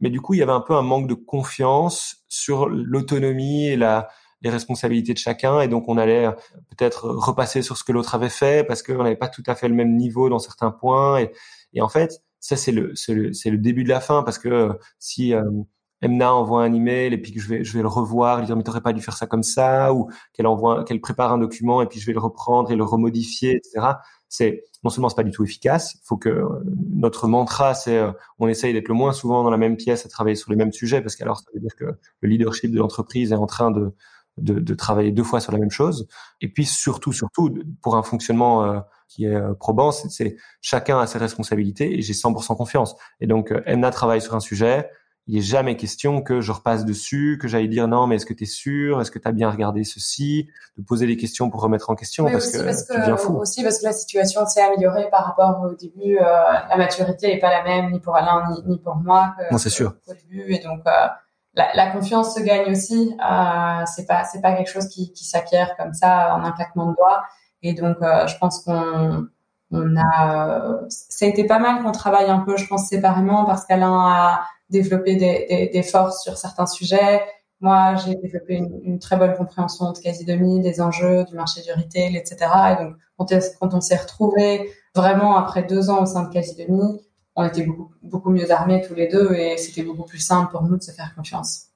[0.00, 3.76] mais du coup il y avait un peu un manque de confiance sur l'autonomie et
[3.76, 4.08] la
[4.42, 6.32] les responsabilités de chacun et donc on allait euh,
[6.68, 9.68] peut-être repasser sur ce que l'autre avait fait parce qu'on n'avait pas tout à fait
[9.68, 11.32] le même niveau dans certains points et,
[11.72, 14.48] et en fait ça c'est le c'est le, le, début de la fin parce que
[14.48, 15.42] euh, si euh,
[16.02, 18.56] Emna envoie un email et puis que je vais je vais le revoir, lui dire
[18.56, 21.82] mais t'aurais pas dû faire ça comme ça ou qu'elle envoie qu'elle prépare un document
[21.82, 23.94] et puis je vais le reprendre et le remodifier etc.
[24.28, 26.44] C'est non seulement c'est pas du tout efficace, faut que
[26.94, 28.02] notre mantra c'est
[28.38, 30.72] on essaye d'être le moins souvent dans la même pièce à travailler sur les mêmes
[30.72, 31.84] sujets parce qu'alors ça veut dire que
[32.20, 33.94] le leadership de l'entreprise est en train de
[34.38, 36.06] de, de, travailler deux fois sur la même chose.
[36.40, 41.06] Et puis surtout, surtout, pour un fonctionnement euh, qui est euh, probant, c'est chacun a
[41.06, 42.96] ses responsabilités et j'ai 100% confiance.
[43.20, 44.90] Et donc, euh, Emna travaille sur un sujet.
[45.28, 48.34] Il n'est jamais question que je repasse dessus, que j'aille dire non, mais est-ce que
[48.34, 49.00] tu es sûr?
[49.00, 50.48] Est-ce que tu as bien regardé ceci?
[50.78, 53.36] De poser des questions pour remettre en question parce, que, parce que fou.
[53.38, 56.18] Aussi parce que la situation s'est améliorée par rapport au début.
[56.18, 59.58] Euh, la maturité n'est pas la même ni pour Alain ni, ni pour moi que,
[59.58, 59.96] c'est sûr.
[60.06, 60.44] au début.
[60.52, 60.82] Et donc,
[61.56, 63.16] la, la, confiance se gagne aussi.
[63.18, 66.90] Euh, c'est pas c'est pas quelque chose qui, qui s'acquiert comme ça en un claquement
[66.90, 67.24] de doigts.
[67.62, 69.26] Et donc euh, je pense qu'on
[69.72, 73.64] on a ça a été pas mal qu'on travaille un peu, je pense séparément parce
[73.64, 77.22] qu'Alain a développé des, des, des, forces sur certains sujets.
[77.60, 81.62] Moi, j'ai développé une, une, très bonne compréhension de quasi demi des enjeux du marché
[81.62, 82.36] du retail, etc.
[82.72, 86.56] Et donc quand, quand on s'est retrouvé vraiment après deux ans au sein de quasi
[86.56, 87.00] demi,
[87.34, 90.62] on était beaucoup, beaucoup mieux armés tous les deux et c'était beaucoup plus simple pour
[90.62, 91.66] nous de se faire confiance.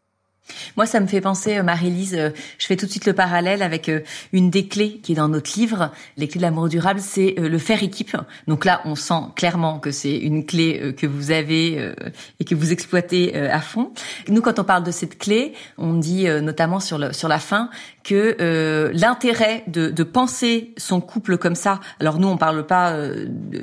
[0.76, 3.62] Moi, ça me fait penser, euh, Marie-Lise, euh, je fais tout de suite le parallèle
[3.62, 4.00] avec euh,
[4.32, 7.58] une des clés qui est dans notre livre, les clés de l'amour durable, c'est le
[7.58, 8.16] faire équipe.
[8.46, 11.92] Donc là, on sent clairement que c'est une clé que vous avez
[12.38, 13.92] et que vous exploitez à fond.
[14.28, 17.70] Nous, quand on parle de cette clé, on dit notamment sur, sur la fin
[18.10, 22.96] que l'intérêt de, de, penser son couple comme ça, alors nous, on parle pas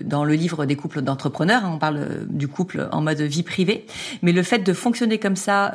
[0.03, 3.85] dans le livre des couples d'entrepreneurs, hein, on parle du couple en mode vie privée,
[4.21, 5.73] mais le fait de fonctionner comme ça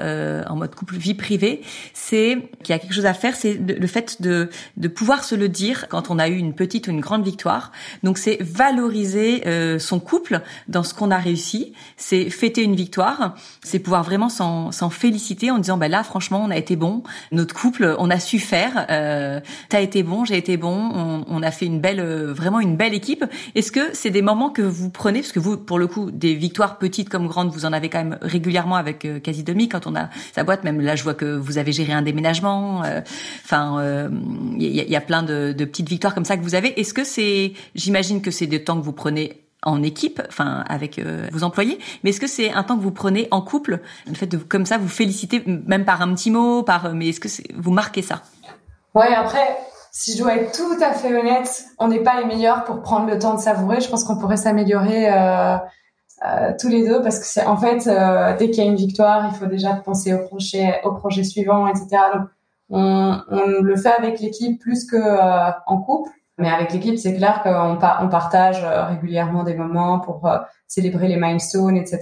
[0.49, 1.61] en mode couple vie privée,
[1.93, 5.35] c'est qu'il y a quelque chose à faire, c'est le fait de, de pouvoir se
[5.35, 7.73] le dire quand on a eu une petite ou une grande victoire.
[8.03, 13.35] Donc c'est valoriser euh, son couple dans ce qu'on a réussi, c'est fêter une victoire,
[13.63, 17.55] c'est pouvoir vraiment s'en féliciter en disant bah là franchement on a été bon, notre
[17.55, 21.51] couple on a su faire, euh, t'as été bon, j'ai été bon, on, on, a
[21.51, 23.25] fait une belle euh, vraiment une belle équipe.
[23.55, 25.21] Est-ce que c'est des moments que vous prenez?
[25.21, 27.99] Parce que vous pour le coup des victoires petites comme grandes vous en avez quand
[27.99, 31.15] même régulièrement avec euh, quasi demi quand on a sa boîte même là je vois
[31.15, 32.85] que vous avez géré un déménagement.
[32.85, 33.01] Euh,
[33.45, 34.11] enfin,
[34.59, 36.79] il y, y, a plein de, de, petites victoires comme ça que vous avez.
[36.81, 41.01] Est-ce que c'est, j'imagine que c'est des temps que vous prenez en équipe, enfin avec
[41.33, 44.27] vos employés, mais est-ce que c'est un temps que vous prenez en couple, le fait
[44.27, 47.71] de comme ça vous féliciter, même par un petit mot, par, mais est-ce que vous
[47.71, 48.23] marquez ça?
[48.95, 49.59] Ouais, après,
[49.91, 53.07] si je dois être tout à fait honnête, on n'est pas les meilleurs pour prendre
[53.07, 53.81] le temps de savourer.
[53.81, 55.13] Je pense qu'on pourrait s'améliorer.
[55.13, 55.57] Euh,
[56.25, 58.77] euh, tous les deux parce que c'est en fait euh, dès qu'il y a une
[58.77, 61.89] victoire, il faut déjà penser au projet, au projet suivant, etc.
[62.15, 62.29] Donc
[62.71, 67.15] on, on le fait avec l'équipe plus que euh, en couple, mais avec l'équipe c'est
[67.15, 70.31] clair qu'on on partage régulièrement des moments pour
[70.67, 72.01] célébrer les milestones, etc.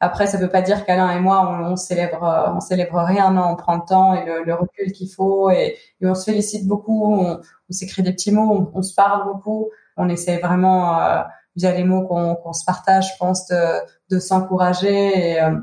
[0.00, 3.50] Après ça veut pas dire qu'Alain et moi on, on, célèbre on célèbre rien, non,
[3.50, 7.40] on prend le temps et le, recul qu'il faut et, on se félicite beaucoup, on,
[7.70, 10.98] s'écrit des petits mots, on, se parle beaucoup, on essaie vraiment
[11.56, 13.56] via les mots qu'on se partage, je pense, de,
[14.10, 15.58] de s'encourager euh,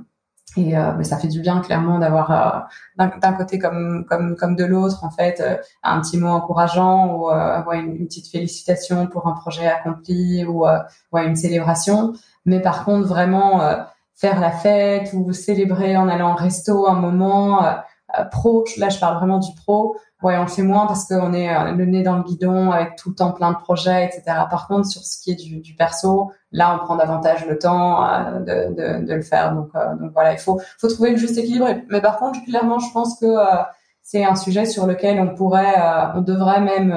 [0.56, 2.66] et euh, mais ça fait du bien clairement d'avoir
[2.98, 7.16] euh, d'un côté comme comme comme de l'autre en fait euh, un petit mot encourageant
[7.16, 10.66] ou ouais, une, petite félicitation pour un projet accompli ou
[11.12, 12.14] ouais, une célébration.
[12.46, 13.62] Mais par contre vraiment
[14.16, 17.66] faire la fête ou célébrer en allant au resto un moment
[18.32, 21.74] pro là je parle vraiment du pro ouais, on fait moins parce qu'on est euh,
[21.74, 24.24] le nez dans le guidon avec tout le temps plein de projets, etc.
[24.50, 28.06] Par contre, sur ce qui est du, du perso, là, on prend davantage le temps
[28.06, 29.54] euh, de, de, de, le faire.
[29.54, 31.68] Donc, euh, donc voilà, il faut, faut trouver le juste équilibre.
[31.90, 33.28] Mais par contre, clairement, je pense que
[34.02, 35.76] c'est un sujet sur lequel on pourrait,
[36.16, 36.94] on devrait même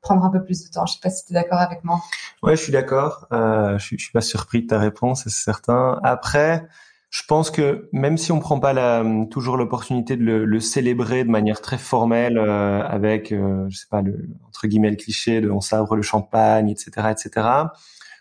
[0.00, 0.86] prendre un peu plus de temps.
[0.86, 2.00] Je sais pas si tu es d'accord avec moi.
[2.42, 3.26] Ouais, je suis d'accord.
[3.30, 5.98] je, je suis pas surpris de ta réponse, c'est certain.
[6.02, 6.66] Après,
[7.14, 11.22] je pense que même si on prend pas la, toujours l'opportunité de le, le, célébrer
[11.22, 15.40] de manière très formelle euh, avec, euh, je sais pas, le, entre guillemets le cliché
[15.40, 17.48] de on sabre le champagne, etc., etc.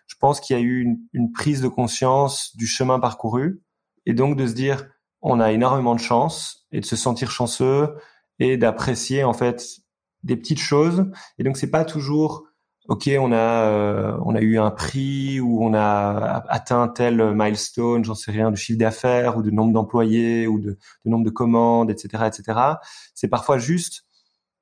[0.06, 3.64] Je pense qu'il y a eu une, une, prise de conscience du chemin parcouru
[4.06, 4.86] et donc de se dire
[5.24, 7.96] on a énormément de chance et de se sentir chanceux
[8.38, 9.66] et d'apprécier en fait
[10.22, 11.10] des petites choses.
[11.40, 12.44] Et donc c'est pas toujours
[12.88, 18.04] ok, on a euh, on a eu un prix ou on a atteint tel milestone,
[18.04, 20.72] j'en sais rien, de chiffre d'affaires ou de nombre d'employés ou de,
[21.06, 22.60] de, nombre de commandes, etc., etc.
[23.16, 24.04] C'est parfois juste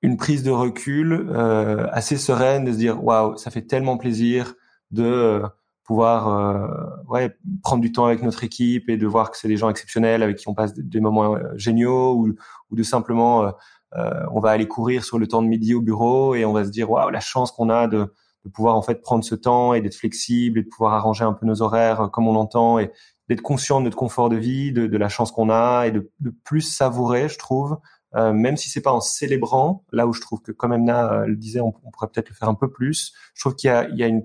[0.02, 4.56] une prise de recul euh, assez sereine de se dire waouh, ça fait tellement plaisir
[4.92, 5.48] de euh,
[5.84, 6.68] pouvoir euh,
[7.08, 10.24] ouais, prendre du temps avec notre équipe et de voir que c'est des gens exceptionnels
[10.24, 12.34] avec qui on passe des moments euh, géniaux ou,
[12.70, 13.52] ou de simplement
[13.96, 16.54] euh, euh, on va aller courir sur le temps de midi au bureau et on
[16.54, 18.14] va se dire waouh la chance qu'on a de,
[18.46, 21.34] de pouvoir en fait prendre ce temps et d'être flexible et de pouvoir arranger un
[21.34, 22.92] peu nos horaires comme on l'entend et
[23.30, 26.12] d'être conscient de notre confort de vie, de, de la chance qu'on a et de,
[26.20, 27.80] de, plus savourer, je trouve,
[28.16, 31.36] euh, même si c'est pas en célébrant, là où je trouve que comme Emna le
[31.38, 33.14] disait, on, on pourrait peut-être le faire un peu plus.
[33.34, 34.24] Je trouve qu'il y a, il y a une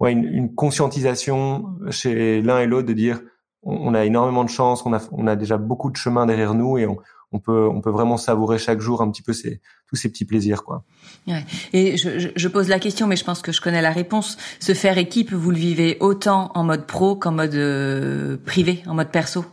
[0.00, 3.20] ouais, une, une, conscientisation chez l'un et l'autre de dire
[3.62, 6.78] on, a énormément de chance, on a, on a déjà beaucoup de chemin derrière nous
[6.78, 6.98] et on,
[7.32, 10.24] on peut, on peut vraiment savourer chaque jour un petit peu ces, tous ces petits
[10.24, 10.84] plaisirs, quoi.
[11.26, 11.44] Ouais.
[11.72, 14.36] Et je, je, pose la question, mais je pense que je connais la réponse.
[14.60, 18.94] Se faire équipe, vous le vivez autant en mode pro qu'en mode euh, privé, en
[18.94, 19.44] mode perso?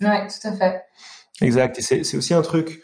[0.00, 0.82] Ouais, tout à fait.
[1.40, 1.78] Exact.
[1.78, 2.82] Et c'est aussi un truc,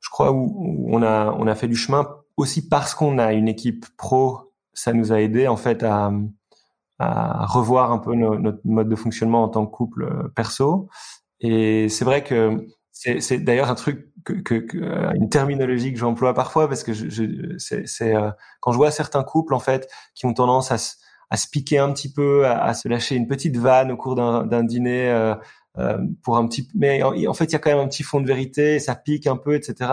[0.00, 3.32] je crois, où, où, on a, on a fait du chemin aussi parce qu'on a
[3.32, 4.52] une équipe pro.
[4.72, 6.10] Ça nous a aidé en fait à,
[6.98, 10.88] à revoir un peu notre mode de fonctionnement en tant que couple euh, perso.
[11.40, 15.98] Et c'est vrai que c'est d'ailleurs un truc que, que, que, euh, une terminologie que
[15.98, 18.30] j'emploie parfois parce que je, je c'est euh,
[18.60, 20.76] quand je vois certains couples en fait qui ont tendance à,
[21.30, 24.64] à se piquer un petit peu, à, se lâcher une petite vanne au cours d'un
[24.64, 25.10] dîner.
[25.10, 25.34] Euh,
[25.76, 28.20] euh, pour un petit mais en, fait il y a quand même un petit fond
[28.20, 29.90] de vérité ça pique un peu etc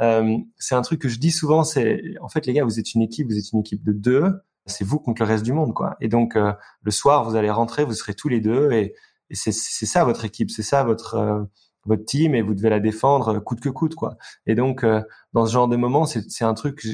[0.00, 2.94] euh, c'est un truc que je dis souvent c'est en fait les gars vous êtes
[2.94, 4.32] une équipe vous êtes une équipe de deux
[4.64, 5.96] c'est vous contre le reste du monde, quoi.
[6.00, 8.94] Et donc le soir, vous allez rentrer, vous serez tous les deux, et,
[9.30, 11.48] et c'est ça votre équipe, c'est ça votre
[11.88, 14.16] votre team, et vous devez la défendre coûte que coûte, quoi.
[14.46, 16.86] Et donc euh, dans ce genre de moment, c'est un truc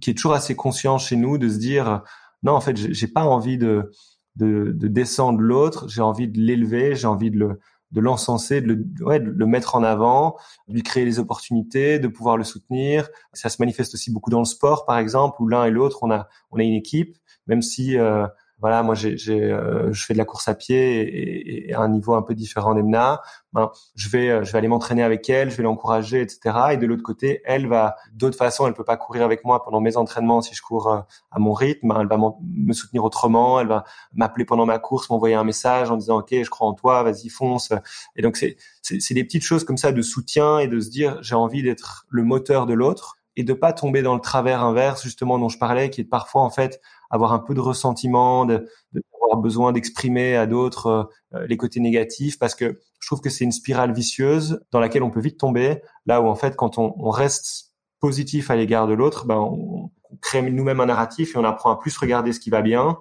[0.00, 2.02] qui est toujours assez conscient chez nous de se dire
[2.42, 3.90] non, en fait, j'ai pas envie de
[4.36, 8.68] de, de descendre l'autre, j'ai envie de l'élever, j'ai envie de le de l'encenser, de
[8.68, 10.36] le, ouais, de le mettre en avant,
[10.68, 13.08] de lui créer les opportunités, de pouvoir le soutenir.
[13.32, 16.10] Ça se manifeste aussi beaucoup dans le sport, par exemple, où l'un et l'autre, on
[16.10, 17.16] a, on a une équipe,
[17.46, 18.26] même si euh,
[18.60, 21.88] voilà, moi j'ai, euh, je fais de la course à pied et, et, à un
[21.88, 23.22] niveau un peu différent d'Emna.
[23.52, 26.56] Ben, je vais, euh, je vais aller m'entraîner avec elle, je vais l'encourager, etc.
[26.72, 29.80] Et de l'autre côté, elle va, d'autre façon, elle peut pas courir avec moi pendant
[29.80, 31.96] mes entraînements si je cours euh, à mon rythme.
[31.98, 35.96] Elle va me soutenir autrement, elle va m'appeler pendant ma course, m'envoyer un message en
[35.96, 37.72] disant ok, je crois en toi, vas-y fonce.
[38.16, 40.90] Et donc c'est, c'est, c'est des petites choses comme ça de soutien et de se
[40.90, 44.62] dire j'ai envie d'être le moteur de l'autre et de pas tomber dans le travers
[44.62, 48.44] inverse justement dont je parlais, qui est parfois en fait avoir un peu de ressentiment,
[48.44, 53.20] de, de avoir besoin d'exprimer à d'autres euh, les côtés négatifs, parce que je trouve
[53.20, 56.56] que c'est une spirale vicieuse dans laquelle on peut vite tomber, là où en fait
[56.56, 60.86] quand on, on reste positif à l'égard de l'autre, ben on, on crée nous-mêmes un
[60.86, 62.98] narratif et on apprend à plus regarder ce qui va bien.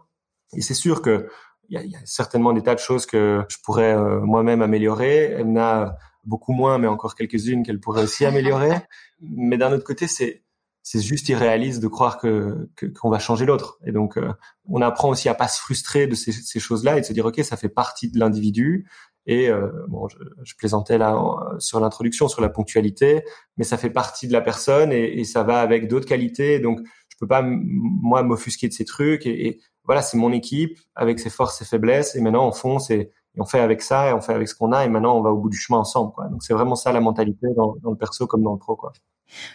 [0.53, 1.29] Et c'est sûr que
[1.69, 4.61] il y a, y a, certainement des tas de choses que je pourrais euh, moi-même
[4.61, 5.31] améliorer.
[5.37, 8.71] Elle n'a beaucoup moins, mais encore quelques-unes qu'elle pourrait aussi améliorer.
[9.21, 10.43] Mais d'un autre côté, c'est
[10.91, 12.67] c'est juste irréaliste de croire que
[12.99, 13.77] qu'on va changer l'autre.
[13.85, 14.33] Et donc, euh,
[14.65, 17.27] on apprend aussi à pas se frustrer de ces, ces choses-là et de se dire
[17.27, 18.89] ok, ça fait partie de l'individu.
[19.27, 21.15] Et euh, bon, je, je, plaisantais là
[21.59, 23.23] sur l'introduction sur la ponctualité,
[23.57, 26.59] mais ça fait partie de la personne et, et ça va avec d'autres qualités.
[26.59, 29.27] Donc, je peux pas moi m'offusquer de ces trucs.
[29.27, 32.15] Et, et voilà, c'est mon équipe avec ses forces et faiblesses.
[32.15, 34.55] Et maintenant, on fonce et, et on fait avec ça et on fait avec ce
[34.55, 34.85] qu'on a.
[34.85, 36.13] Et maintenant, on va au bout du chemin ensemble.
[36.13, 36.29] Quoi.
[36.29, 38.75] Donc, c'est vraiment ça la mentalité dans, dans le perso comme dans le pro.
[38.75, 38.91] Quoi.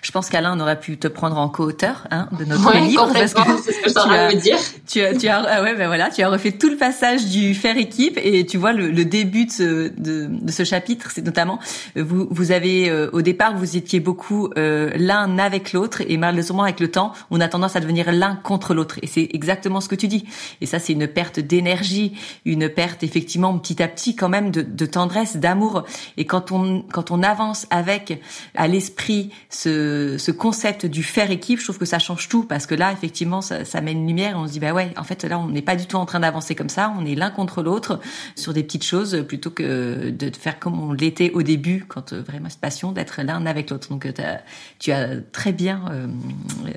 [0.03, 3.35] Je pense qu'Alain aurait pu te prendre en co-auteur hein, de notre ouais, livre parce
[3.35, 4.59] que c'est ce que je me dire.
[4.87, 7.55] Tu as, tu as, ah ouais, ben voilà, tu as refait tout le passage du
[7.55, 11.25] faire équipe et tu vois le, le début de ce, de, de ce chapitre, c'est
[11.25, 11.59] notamment
[11.97, 16.63] vous, vous avez euh, au départ vous étiez beaucoup euh, l'un avec l'autre et malheureusement
[16.63, 19.89] avec le temps on a tendance à devenir l'un contre l'autre et c'est exactement ce
[19.89, 20.25] que tu dis
[20.61, 24.63] et ça c'est une perte d'énergie, une perte effectivement petit à petit quand même de,
[24.63, 25.85] de tendresse, d'amour
[26.17, 28.21] et quand on quand on avance avec
[28.55, 32.67] à l'esprit ce, ce, concept du faire équipe, je trouve que ça change tout parce
[32.67, 35.05] que là, effectivement, ça, ça met une lumière et on se dit, bah ouais, en
[35.05, 37.31] fait, là, on n'est pas du tout en train d'avancer comme ça, on est l'un
[37.31, 38.01] contre l'autre
[38.37, 42.23] sur des petites choses plutôt que de faire comme on l'était au début quand euh,
[42.23, 43.89] vraiment cette passion d'être l'un avec l'autre.
[43.89, 44.41] Donc, as,
[44.79, 46.07] tu as très bien euh,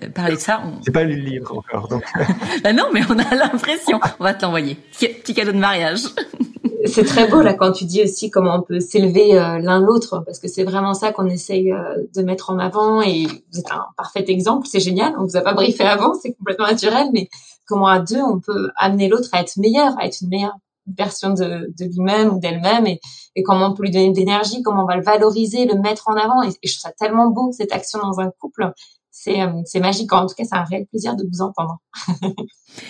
[0.10, 0.62] parlé de ça.
[0.66, 0.82] On...
[0.84, 2.04] C'est pas lu le livre encore, donc.
[2.64, 4.00] bah non, mais on a l'impression.
[4.20, 4.76] On va te l'envoyer.
[4.76, 6.02] Petit cadeau de mariage.
[6.88, 10.24] c'est très beau là quand tu dis aussi comment on peut s'élever euh, l'un l'autre
[10.26, 13.72] parce que c'est vraiment ça qu'on essaye euh, de mettre en avant et vous êtes
[13.72, 15.14] un parfait exemple, c'est génial.
[15.18, 17.30] On vous a pas briefé avant, c'est complètement naturel, mais
[17.66, 20.58] comment à deux on peut amener l'autre à être meilleur, à être une meilleure
[20.98, 23.00] version de, lui-même ou d'elle-même et,
[23.44, 26.16] comment on peut lui donner de l'énergie, comment on va le valoriser, le mettre en
[26.16, 26.42] avant.
[26.42, 28.72] Et, et je trouve ça tellement beau cette action dans un couple
[29.66, 30.14] c'est magique.
[30.14, 31.80] En tout cas, c'est un réel plaisir de vous entendre.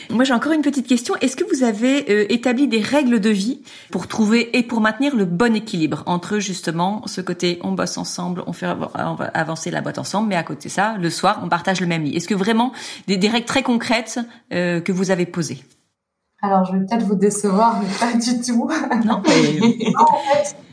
[0.09, 1.15] Moi, j'ai encore une petite question.
[1.21, 3.61] Est-ce que vous avez euh, établi des règles de vie
[3.91, 8.43] pour trouver et pour maintenir le bon équilibre entre justement ce côté on bosse ensemble,
[8.47, 11.39] on fait on va avancer la boîte ensemble, mais à côté de ça, le soir,
[11.43, 12.15] on partage le même lit.
[12.15, 12.73] Est-ce que vraiment
[13.07, 14.19] des, des, règles très concrètes
[14.53, 15.63] euh, que vous avez posées?
[16.41, 18.69] Alors, je vais peut-être vous décevoir, mais pas du tout.
[19.05, 19.93] Non, mais...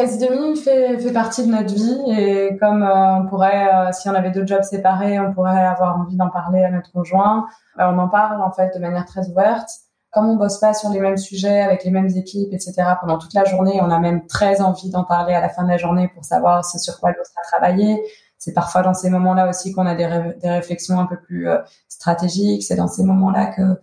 [0.00, 4.08] Quasi demi fait, fait partie de notre vie et comme euh, on pourrait, euh, si
[4.08, 7.46] on avait deux jobs séparés, on pourrait avoir envie d'en parler à notre conjoint.
[7.78, 9.68] Euh, on en parle en fait de manière très ouverte.
[10.10, 12.72] Comme on bosse pas sur les mêmes sujets avec les mêmes équipes, etc.
[12.98, 15.68] Pendant toute la journée, on a même très envie d'en parler à la fin de
[15.68, 18.02] la journée pour savoir ce sur quoi l'autre a travaillé.
[18.38, 20.08] C'est parfois dans ces moments-là aussi qu'on a des,
[20.40, 21.46] des, réflexions un peu plus
[21.88, 22.62] stratégiques.
[22.62, 23.78] C'est dans ces moments-là que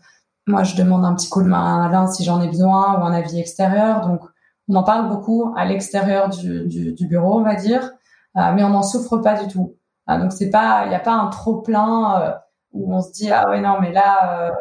[0.47, 3.03] moi je demande un petit coup de main à Alain si j'en ai besoin ou
[3.03, 4.01] un avis extérieur.
[4.07, 4.21] Donc
[4.69, 7.91] on en parle beaucoup à l'extérieur du, bureau, on va dire,
[8.37, 9.75] euh, mais on n'en souffre pas du tout.
[10.09, 12.31] Euh, donc c'est pas, il n'y a pas un trop plein euh,
[12.73, 14.53] où on se dit ah ouais non mais là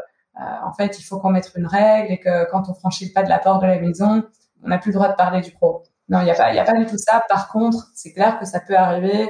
[0.64, 3.22] en fait il faut qu'on mette une règle et que quand on franchit le pas
[3.22, 4.22] de la porte de la maison,
[4.62, 5.82] on n'a plus le droit de parler du pro.
[6.08, 7.24] Non, il n'y a pas, il a pas du tout ça.
[7.28, 9.28] Par contre, c'est clair que ça peut arriver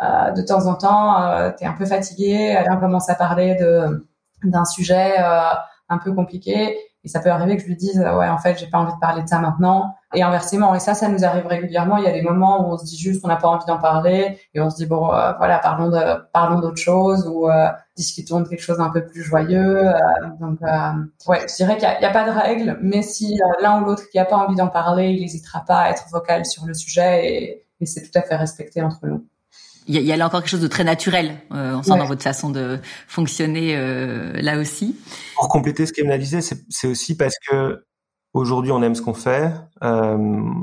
[0.00, 1.52] de temps en temps.
[1.56, 4.08] tu es un peu fatigué, Alain commence à parler de
[4.44, 5.16] d'un sujet
[5.88, 8.66] un peu compliqué et ça peut arriver que je lui dise ouais en fait j'ai
[8.66, 10.74] pas envie de parler de ça maintenant et inversement.
[10.74, 11.98] Et ça, ça nous arrive régulièrement.
[11.98, 13.78] Il y a des moments où on se dit juste qu'on n'a pas envie d'en
[13.78, 16.00] parler et on se dit bon, euh, voilà, parlons de
[16.32, 19.86] parlons d'autre chose ou euh, discutons de quelque chose d'un peu plus joyeux.
[19.86, 19.94] Euh,
[20.40, 20.58] donc,
[21.28, 24.16] ouais, je dirais qu'il n'y a, pas de règle, mais si l'un ou l'autre qui
[24.16, 27.66] n'a pas envie d'en parler, il n'hésitera pas à être vocal sur le sujet et,
[27.80, 29.26] et c'est tout à fait respecté entre nous.
[29.88, 32.50] Il y, a, là encore quelque chose de très naturel, on sent dans votre façon
[32.50, 33.76] de fonctionner
[34.42, 34.96] là aussi.
[35.36, 37.84] Pour compléter ce qu'Emna disait, c'est aussi parce que
[38.36, 39.50] Aujourd'hui, on aime ce qu'on fait.
[39.82, 40.18] Euh,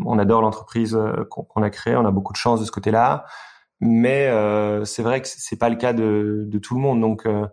[0.05, 1.95] on adore l'entreprise euh, qu'on a créée.
[1.95, 3.25] On a beaucoup de chance de ce côté-là.
[3.79, 7.01] Mais euh, c'est vrai que c'est pas le cas de, de, tout le monde.
[7.01, 7.47] Donc, euh,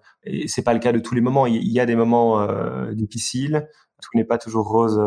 [0.47, 1.47] c'est pas le cas de tous les moments.
[1.47, 3.67] Il y a des moments euh, difficiles.
[4.03, 5.01] Tout n'est pas toujours rose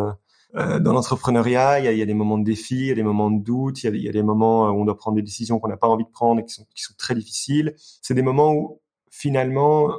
[0.56, 1.82] euh, dans l'entrepreneuriat.
[1.82, 3.84] Il, il y, a, des moments de défi, il y a des moments de doute,
[3.84, 5.70] il y a, il y a des moments où on doit prendre des décisions qu'on
[5.70, 7.76] n'a pas envie de prendre et qui sont, qui sont très difficiles.
[8.02, 9.92] C'est des moments où finalement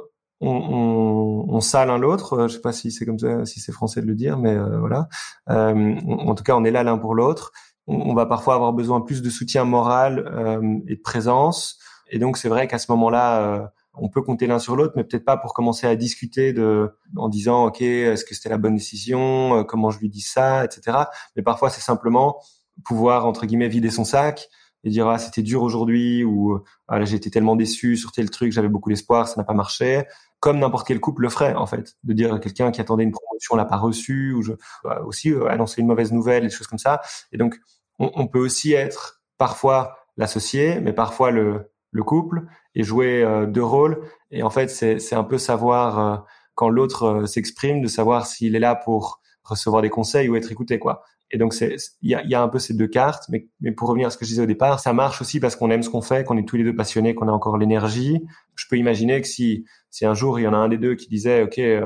[1.55, 2.33] on, sale l'un l'autre.
[2.33, 4.55] Euh, je sais pas si c'est comme ça, si c'est français de le dire, mais
[4.55, 5.07] euh, voilà.
[5.49, 7.51] Euh, en tout cas, on est là l'un pour l'autre.
[7.87, 11.77] On, va parfois avoir besoin plus de soutien moral et de présence.
[12.09, 15.23] Et donc, c'est vrai qu'à ce moment-là, on peut compter l'un sur l'autre, mais peut-être
[15.23, 19.63] pas pour commencer à discuter de, en disant, ok, est-ce que c'était la bonne décision,
[19.65, 20.97] comment je lui dis ça, etc.
[21.35, 22.39] Mais parfois, c'est simplement
[22.83, 24.49] pouvoir entre guillemets vider son sac
[24.85, 28.53] et dire ah c'était dur aujourd'hui ou ah, j'ai été tellement déçu sur tel truc
[28.53, 30.05] j'avais beaucoup d'espoir ça n'a pas marché
[30.45, 33.11] comme n'importe quel couple le ferait en fait, de dire à quelqu'un qui attendait une
[33.11, 34.51] promotion l'a pas reçue ou je,
[34.83, 37.01] bah, aussi euh, annoncer une mauvaise nouvelle, des choses comme ça.
[37.31, 37.59] Et donc
[37.97, 42.43] on, peut aussi être parfois l'associé, mais parfois le, le couple
[42.75, 44.01] et jouer euh, deux rôles.
[44.29, 46.17] Et en fait c'est un peu savoir euh,
[46.53, 50.77] quand l'autre s'exprime, de savoir s'il est là pour recevoir des conseils ou être écouté
[50.77, 51.03] quoi.
[51.31, 53.89] Et donc, il y a, y a, un peu ces deux cartes, mais, mais pour
[53.89, 55.89] revenir à ce que je disais au départ, ça marche aussi parce qu'on aime ce
[55.89, 58.21] qu'on fait, qu'on est tous les deux passionnés, qu'on a encore l'énergie.
[58.55, 60.95] Je peux imaginer que si, si un jour il y en a un des deux
[60.95, 61.85] qui disait, ok, euh,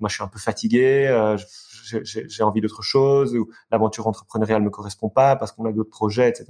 [0.00, 1.36] moi je suis un peu fatigué, euh,
[1.82, 6.28] j'ai envie d'autre chose, ou l'aventure entrepreneuriale me correspond pas parce qu'on a d'autres projets,
[6.28, 6.46] etc.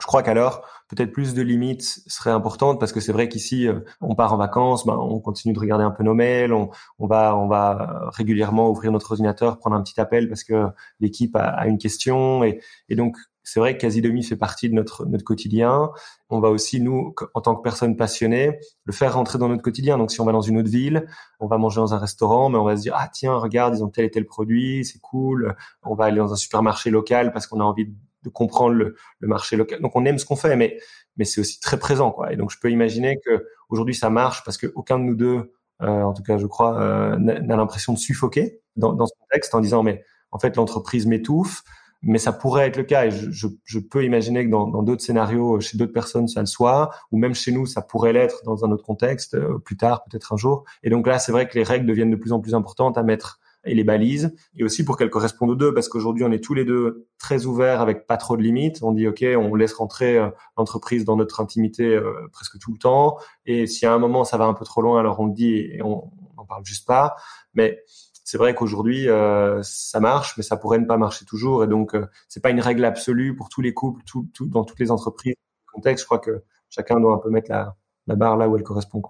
[0.00, 3.80] Je crois qu'alors peut-être plus de limites seraient importantes parce que c'est vrai qu'ici euh,
[4.00, 7.06] on part en vacances, ben, on continue de regarder un peu nos mails, on, on,
[7.06, 10.66] va on va régulièrement ouvrir notre ordinateur, prendre un petit appel parce que
[11.00, 14.68] l'équipe a, a, une question et, et donc c'est vrai que quasi demi fait partie
[14.68, 15.90] de notre notre quotidien.
[16.30, 19.98] On va aussi nous, en tant que personne passionnée, le faire rentrer dans notre quotidien.
[19.98, 21.06] Donc, si on va dans une autre ville,
[21.40, 23.82] on va manger dans un restaurant, mais on va se dire ah tiens regarde ils
[23.82, 25.56] ont tel et tel produit, c'est cool.
[25.82, 27.86] On va aller dans un supermarché local parce qu'on a envie
[28.22, 29.80] de comprendre le, le, marché local.
[29.80, 30.78] Donc, on aime ce qu'on fait, mais
[31.16, 32.32] mais c'est aussi très présent quoi.
[32.32, 35.52] Et donc, je peux imaginer que aujourd'hui ça marche parce que aucun de nous deux,
[35.82, 39.54] euh, en tout cas je crois, euh, n'a l'impression de suffoquer dans, dans ce contexte
[39.54, 41.62] en disant mais en fait l'entreprise m'étouffe
[42.02, 45.02] mais ça pourrait être le cas et je, je, je peux imaginer que dans d'autres
[45.02, 48.64] scénarios, chez d'autres personnes, ça le soit, ou même chez nous, ça pourrait l'être dans
[48.64, 50.64] un autre contexte, euh, plus tard, peut-être un jour.
[50.82, 53.02] Et donc là, c'est vrai que les règles deviennent de plus en plus importantes à
[53.02, 56.42] mettre et les balises, et aussi pour qu'elles correspondent aux deux, parce qu'aujourd'hui, on est
[56.42, 58.82] tous les deux très ouverts avec pas trop de limites.
[58.82, 62.78] On dit, OK, on laisse rentrer euh, l'entreprise dans notre intimité euh, presque tout le
[62.78, 65.32] temps, et si à un moment ça va un peu trop loin, alors on le
[65.32, 67.14] dit et on n'en parle juste pas.
[67.54, 67.82] Mais
[68.24, 71.64] c'est vrai qu'aujourd'hui euh, ça marche, mais ça pourrait ne pas marcher toujours.
[71.64, 74.02] Et donc euh, c'est pas une règle absolue pour tous les couples,
[74.40, 75.34] dans toutes les entreprises.
[75.72, 77.74] Contexte, je crois que chacun doit un peu mettre la,
[78.06, 79.02] barre là où elle correspond.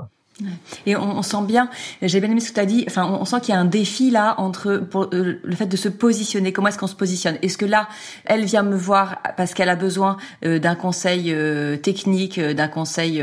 [0.86, 1.68] Et on, sent bien,
[2.00, 3.66] j'ai bien aimé ce que tu as dit, enfin, on, sent qu'il y a un
[3.66, 6.52] défi là entre euh, le fait de se positionner.
[6.52, 7.36] Comment est-ce qu'on se positionne?
[7.42, 7.88] Est-ce que là,
[8.24, 11.34] elle vient me voir parce qu'elle a besoin euh, d'un conseil
[11.82, 13.22] technique, d'un conseil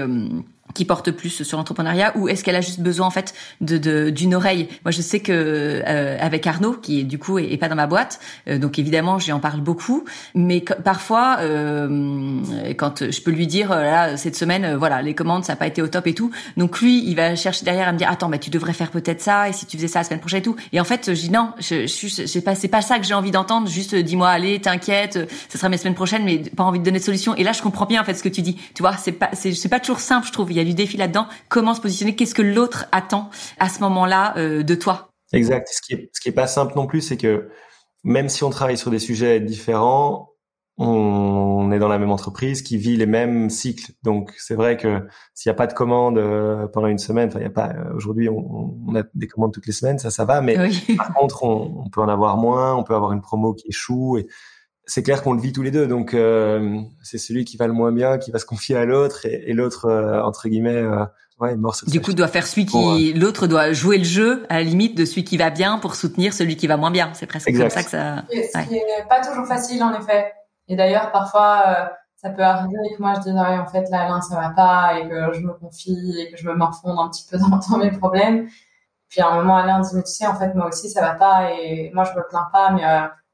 [0.73, 4.35] qui porte plus sur l'entrepreneuriat ou est-ce qu'elle a juste besoin en fait de d'une
[4.35, 4.67] oreille?
[4.85, 8.19] Moi je sais que euh, avec Arnaud qui du coup est, pas dans ma boîte
[8.47, 10.05] euh, donc évidemment j'y en parle beaucoup
[10.35, 12.39] mais parfois euh,
[12.77, 15.67] quand je peux lui dire euh, là cette semaine voilà les commandes ça n'a pas
[15.67, 18.29] été au top et tout donc lui il va chercher derrière à me dire attends
[18.29, 20.43] mais tu devrais faire peut-être ça et si tu faisais ça la semaine prochaine et
[20.43, 20.55] tout.
[20.71, 23.13] Et en fait je dis non je, je, je pas c'est pas ça que j'ai
[23.13, 26.83] envie d'entendre juste dis-moi allez t'inquiète ce sera mes semaines prochaines mais pas envie de
[26.83, 27.35] donner de solution.
[27.35, 28.57] Et là je comprends bien en fait ce que tu dis.
[28.73, 31.27] Tu vois c'est pas c'est pas toujours simple je trouve y a du défi là-dedans.
[31.49, 32.15] Comment se positionner?
[32.15, 33.29] Qu'est-ce que l'autre attend
[33.59, 35.09] à ce moment-là euh, de toi?
[35.33, 35.67] Exact.
[35.71, 37.49] Ce qui est ce qui est pas simple non plus, c'est que
[38.03, 40.29] même si on travaille sur des sujets différents,
[40.81, 43.91] on est dans la même entreprise qui vit les mêmes cycles.
[44.01, 45.01] Donc c'est vrai que
[45.33, 47.73] s'il n'y a pas de commandes euh, pendant une semaine, enfin il y a pas
[47.73, 50.55] euh, aujourd'hui on, a des commandes toutes les semaines, ça ça va, mais
[50.97, 54.17] par contre on, on, peut en avoir moins, on peut avoir une promo qui échoue
[54.17, 54.27] et
[54.89, 55.87] c'est clair qu'on le vit tous les deux.
[55.87, 59.25] Donc euh, c'est celui qui va le moins bien qui va se confier à l'autre
[59.25, 61.05] et, l'autre euh, entre guillemets euh,
[61.39, 61.75] ouais mort.
[61.87, 65.05] Du coup doit faire celui qui l'autre doit jouer le jeu à la limite de
[65.05, 67.11] celui qui va bien pour soutenir celui qui va moins bien.
[67.13, 68.23] C'est presque comme ça que ça.
[68.29, 70.33] Ce qui est pas toujours facile en effet.
[70.67, 74.35] Et d'ailleurs parfois ça peut arriver que moi je dis en fait là Alain ça
[74.35, 77.37] va pas et que je me confie et que je me morfonde un petit peu
[77.49, 78.47] dans, dans mes problèmes.
[79.07, 81.13] Puis à un moment Alain dit mais tu sais en fait moi aussi ça va
[81.13, 82.83] pas et moi je me plains pas mais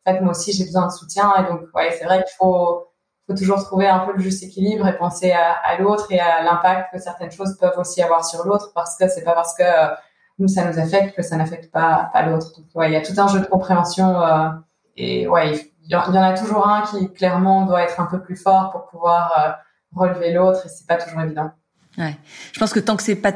[0.06, 1.34] fait, moi aussi, j'ai besoin de soutien.
[1.38, 2.88] Et donc, ouais, c'est vrai qu'il faut,
[3.28, 6.44] faut toujours trouver un peu le juste équilibre et penser à, à l'autre et à
[6.44, 9.64] l'impact que certaines choses peuvent aussi avoir sur l'autre parce que c'est pas parce que
[9.64, 9.96] euh,
[10.40, 12.52] nous, ça nous affecte que ça n'affecte pas, pas l'autre.
[12.58, 14.22] Donc, ouais, il y a tout un jeu de compréhension.
[14.22, 14.50] Euh,
[14.98, 15.54] et ouais,
[15.84, 18.88] il y, en a toujours un qui, clairement, doit être un peu plus fort pour
[18.88, 19.52] pouvoir euh,
[19.96, 21.52] relever l'autre et c'est pas toujours évident.
[21.98, 22.18] Ouais.
[22.52, 23.34] Je pense que tant que c'est pas,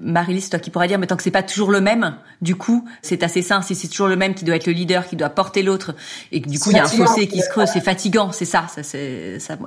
[0.00, 2.56] Marie-Lise, c'est toi qui pourrais dire, mais tant que c'est pas toujours le même, du
[2.56, 3.60] coup, c'est assez sain.
[3.60, 5.94] Si c'est toujours le même qui doit être le leader, qui doit porter l'autre,
[6.32, 8.46] et que du coup il y a un fossé qui se creuse, c'est fatigant, c'est
[8.46, 8.66] ça.
[8.68, 9.58] Ça, c'est ça.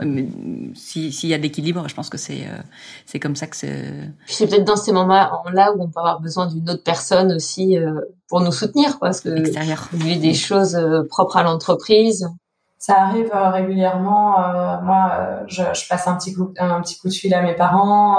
[0.74, 2.58] S'il y a de l'équilibre, je pense que c'est euh,
[3.06, 3.94] c'est comme ça que c'est.
[4.26, 7.94] C'est peut-être dans ces moments-là où on peut avoir besoin d'une autre personne aussi euh,
[8.28, 9.90] pour nous soutenir, parce que Extérieur.
[9.94, 12.28] vu des choses euh, propres à l'entreprise,
[12.82, 14.44] ça arrive euh, régulièrement.
[14.44, 17.42] Euh, moi, euh, je, je, passe un petit coup, un petit coup de fil à
[17.44, 18.18] mes parents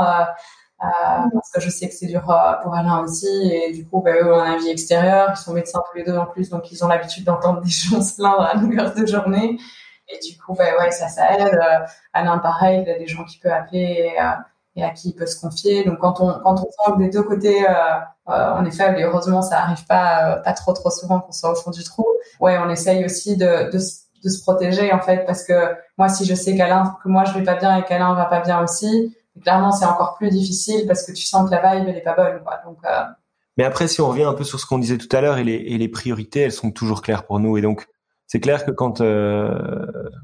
[0.78, 2.22] parce que je sais que c'est dur
[2.62, 3.26] pour Alain aussi.
[3.52, 5.30] Et du coup, bah, eux ont un avis extérieur.
[5.32, 8.00] Ils sont médecins tous les deux en plus, donc ils ont l'habitude d'entendre des gens
[8.00, 9.58] se plaindre à longueur de journée.
[10.08, 11.58] Et du coup, bah, ouais, ça, ça aide.
[12.12, 14.12] Alain, pareil, il a des gens qu'il peut appeler
[14.76, 15.84] et, à qui il peut se confier.
[15.84, 17.64] Donc, quand on, quand on sent que des deux côtés,
[18.26, 21.56] on est faible, et heureusement, ça arrive pas, pas trop, trop souvent qu'on soit au
[21.56, 22.06] fond du trou.
[22.40, 23.78] Ouais, on essaye aussi de, de
[24.22, 25.52] de se protéger en fait parce que
[25.98, 28.40] moi si je sais qu'Alain que moi je vais pas bien et qu'Alain va pas
[28.40, 31.96] bien aussi clairement c'est encore plus difficile parce que tu sens que la vibe elle
[31.96, 32.60] est pas bonne quoi.
[32.64, 33.02] Donc euh...
[33.56, 35.44] mais après si on revient un peu sur ce qu'on disait tout à l'heure et
[35.44, 37.56] les, et les priorités elles sont toujours claires pour nous.
[37.56, 37.86] Et donc
[38.32, 39.52] c'est clair que quand euh,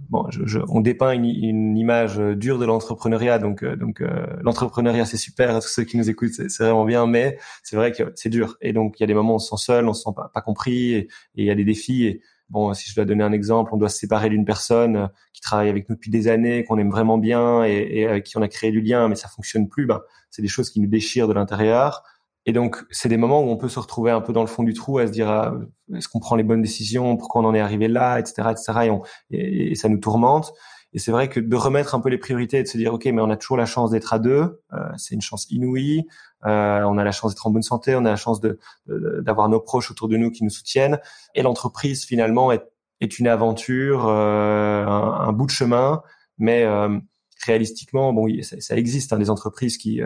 [0.08, 0.26] bon,
[0.68, 4.02] on dépeint une, image dure de l'entrepreneuriat, donc euh, donc
[4.40, 8.12] l'entrepreneuriat c'est super, tous ceux qui nous écoutent c'est vraiment bien, mais c'est vrai que
[8.14, 8.56] c'est dur.
[8.62, 10.14] Et donc il y a des moments où on se sent seul, on se sent
[10.14, 12.20] pas, compris et il y a des défis
[12.50, 15.42] Bon, si je dois donner un exemple, on doit se séparer d'une personne euh, qui
[15.42, 18.48] travaille avec nous depuis des années, qu'on aime vraiment bien et, avec qui on a
[18.48, 19.86] créé du lien, mais ça fonctionne plus.
[19.86, 22.02] Ben, c'est des choses qui nous déchirent de l'intérieur.
[22.46, 24.62] Et donc, c'est des moments où on peut se retrouver un peu dans le fond
[24.62, 25.54] du trou, à se dire ah,
[25.94, 28.90] est-ce qu'on prend les bonnes décisions, pourquoi on en est arrivé là, etc., etc.
[29.30, 30.54] Et, et ça nous tourmente.
[30.94, 33.04] Et c'est vrai que de remettre un peu les priorités et de se dire ok,
[33.06, 36.06] mais on a toujours la chance d'être à deux, euh, c'est une chance inouïe.
[36.46, 39.48] Euh, on a la chance d'être en bonne santé, on a la chance de d'avoir
[39.48, 40.98] nos proches autour de nous qui nous soutiennent.
[41.34, 42.64] Et l'entreprise finalement est,
[43.00, 46.02] est une aventure, euh, un, bout de chemin,
[46.38, 46.98] mais euh,
[47.44, 50.02] réalistiquement, bon, ça, ça existe hein, des entreprises qui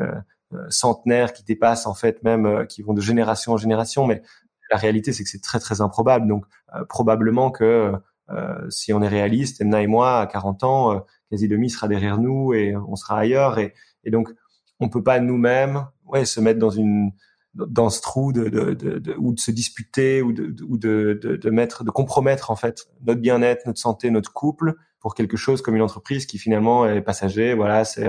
[0.54, 4.22] euh, centenaires qui dépassent en fait même, qui vont de génération en génération, mais
[4.70, 6.26] la réalité c'est que c'est très très improbable.
[6.28, 6.44] Donc
[6.88, 7.92] probablement que euh,
[8.68, 10.98] si on est réaliste, Emna et moi, à 40 ans, euh,
[11.30, 13.58] quasi demi sera derrière nous et on sera ailleurs.
[13.58, 13.72] Et,
[14.06, 14.28] donc,
[14.80, 15.86] on peut pas nous-mêmes
[16.24, 17.12] se mettre dans une
[17.54, 21.90] dans ce trou ou de se disputer ou de, ou de, de, de mettre de
[21.90, 26.26] compromettre en fait notre bien-être, notre santé, notre couple pour quelque chose comme une entreprise
[26.26, 27.54] qui finalement est passager.
[27.54, 28.08] Voilà, c'est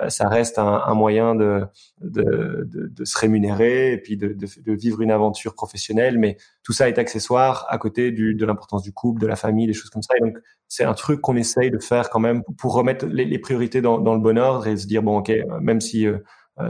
[0.00, 1.66] euh, ça reste un, un moyen de,
[2.00, 6.18] de, de, de, se rémunérer et puis de, de, vivre une aventure professionnelle.
[6.18, 9.66] Mais tout ça est accessoire à côté du, de l'importance du couple, de la famille,
[9.66, 10.14] des choses comme ça.
[10.16, 13.38] Et donc, c'est un truc qu'on essaye de faire quand même pour remettre les, les
[13.38, 16.18] priorités dans, dans, le bon ordre et se dire, bon, OK, euh, même si euh,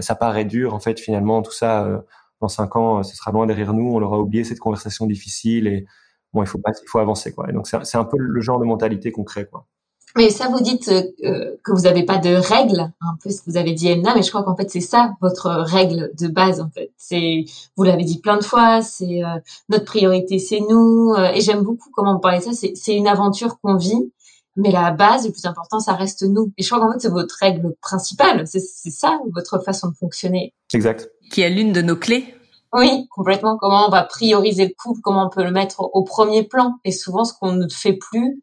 [0.01, 2.05] ça paraît dur, en fait, finalement, tout ça,
[2.41, 3.95] dans cinq ans, ce sera loin derrière nous.
[3.95, 5.87] On aura oublié cette conversation difficile et
[6.33, 7.49] bon, il faut pas, il faut avancer, quoi.
[7.49, 9.67] Et donc, c'est un peu le genre de mentalité qu'on crée, quoi.
[10.17, 13.51] Mais ça, vous dites euh, que vous n'avez pas de règles, un peu ce que
[13.51, 16.61] vous avez dit Emna, mais je crois qu'en fait c'est ça votre règle de base
[16.61, 16.93] en fait.
[16.99, 17.45] C'est,
[17.77, 19.39] vous l'avez dit plein de fois, c'est euh,
[19.71, 21.15] notre priorité, c'est nous.
[21.17, 22.53] Euh, et j'aime beaucoup comment vous parlez de ça.
[22.53, 24.13] C'est, c'est une aventure qu'on vit,
[24.57, 26.53] mais la base, le plus important, ça reste nous.
[26.59, 28.47] Et je crois qu'en fait c'est votre règle principale.
[28.47, 30.53] C'est, c'est ça votre façon de fonctionner.
[30.75, 31.09] Exact.
[31.31, 32.35] Qui est l'une de nos clés.
[32.73, 33.57] Oui, complètement.
[33.59, 36.77] Comment on va prioriser le couple, comment on peut le mettre au premier plan.
[36.85, 38.43] Et souvent, ce qu'on ne fait plus,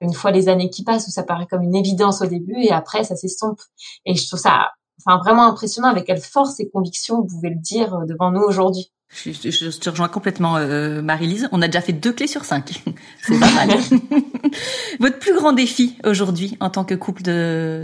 [0.00, 2.72] une fois les années qui passent où ça paraît comme une évidence au début et
[2.72, 3.60] après ça s'estompe.
[4.04, 4.70] Et je trouve ça
[5.04, 8.42] enfin vraiment impressionnant avec quelle force et conviction vous pouvez le dire euh, devant nous
[8.42, 8.92] aujourd'hui.
[9.12, 11.48] Je, je, te rejoins complètement, euh, Marie-Lise.
[11.50, 12.84] On a déjà fait deux clés sur cinq.
[13.22, 13.70] C'est pas mal.
[15.00, 17.22] Votre plus grand défi aujourd'hui en tant que couple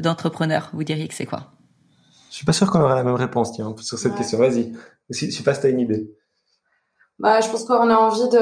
[0.01, 1.53] d'entrepreneurs, vous diriez que c'est quoi?
[2.30, 4.38] Je suis pas sûr qu'on aura la même réponse tiens, sur cette question.
[4.38, 4.72] Vas-y.
[5.11, 6.11] Je sais pas si tu as une idée.
[7.18, 8.38] Bah, je pense qu'on a envie de,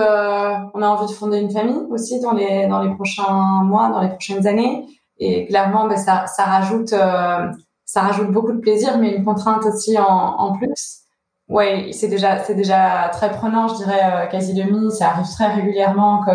[0.75, 4.01] on a envie de fonder une famille aussi dans les dans les prochains mois, dans
[4.01, 4.87] les prochaines années.
[5.19, 7.47] Et clairement, bah, ça, ça rajoute, euh,
[7.85, 11.03] ça rajoute beaucoup de plaisir, mais une contrainte aussi en, en plus.
[11.49, 14.91] Ouais, c'est déjà, c'est déjà très prenant, je dirais euh, quasi demi.
[14.91, 16.31] Ça arrive très régulièrement que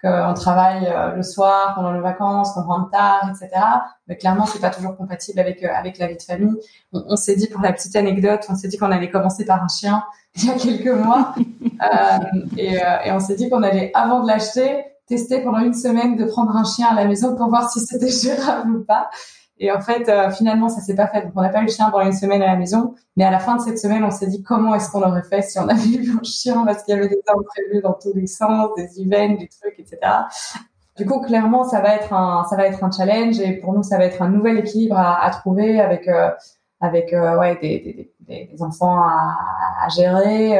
[0.00, 3.50] qu'on travaille euh, le soir, pendant les vacances, qu'on rentre tard, etc.
[4.06, 6.56] Mais clairement, c'est pas toujours compatible avec euh, avec la vie de famille.
[6.92, 9.62] On, on s'est dit pour la petite anecdote, on s'est dit qu'on allait commencer par
[9.62, 10.04] un chien
[10.36, 11.34] il y a quelques mois,
[11.64, 12.18] euh,
[12.56, 16.16] et, euh, et, on s'est dit qu'on allait avant de l'acheter tester pendant une semaine
[16.16, 19.10] de prendre un chien à la maison pour voir si c'était gérable ou pas.
[19.60, 21.22] Et en fait, euh, finalement, ça s'est pas fait.
[21.22, 22.94] Donc, on n'a pas eu le chien pendant une semaine à la maison.
[23.16, 25.42] Mais à la fin de cette semaine, on s'est dit comment est-ce qu'on aurait fait
[25.42, 26.64] si on avait eu un chien?
[26.64, 29.98] Parce qu'il y avait des imprévus dans tous les sens, des events, des trucs, etc.
[30.96, 33.82] Du coup, clairement, ça va être un, ça va être un challenge et pour nous,
[33.82, 36.30] ça va être un nouvel équilibre à, à trouver avec, euh,
[36.80, 39.36] avec euh, ouais, des, des, des, enfants à,
[39.84, 40.58] à gérer,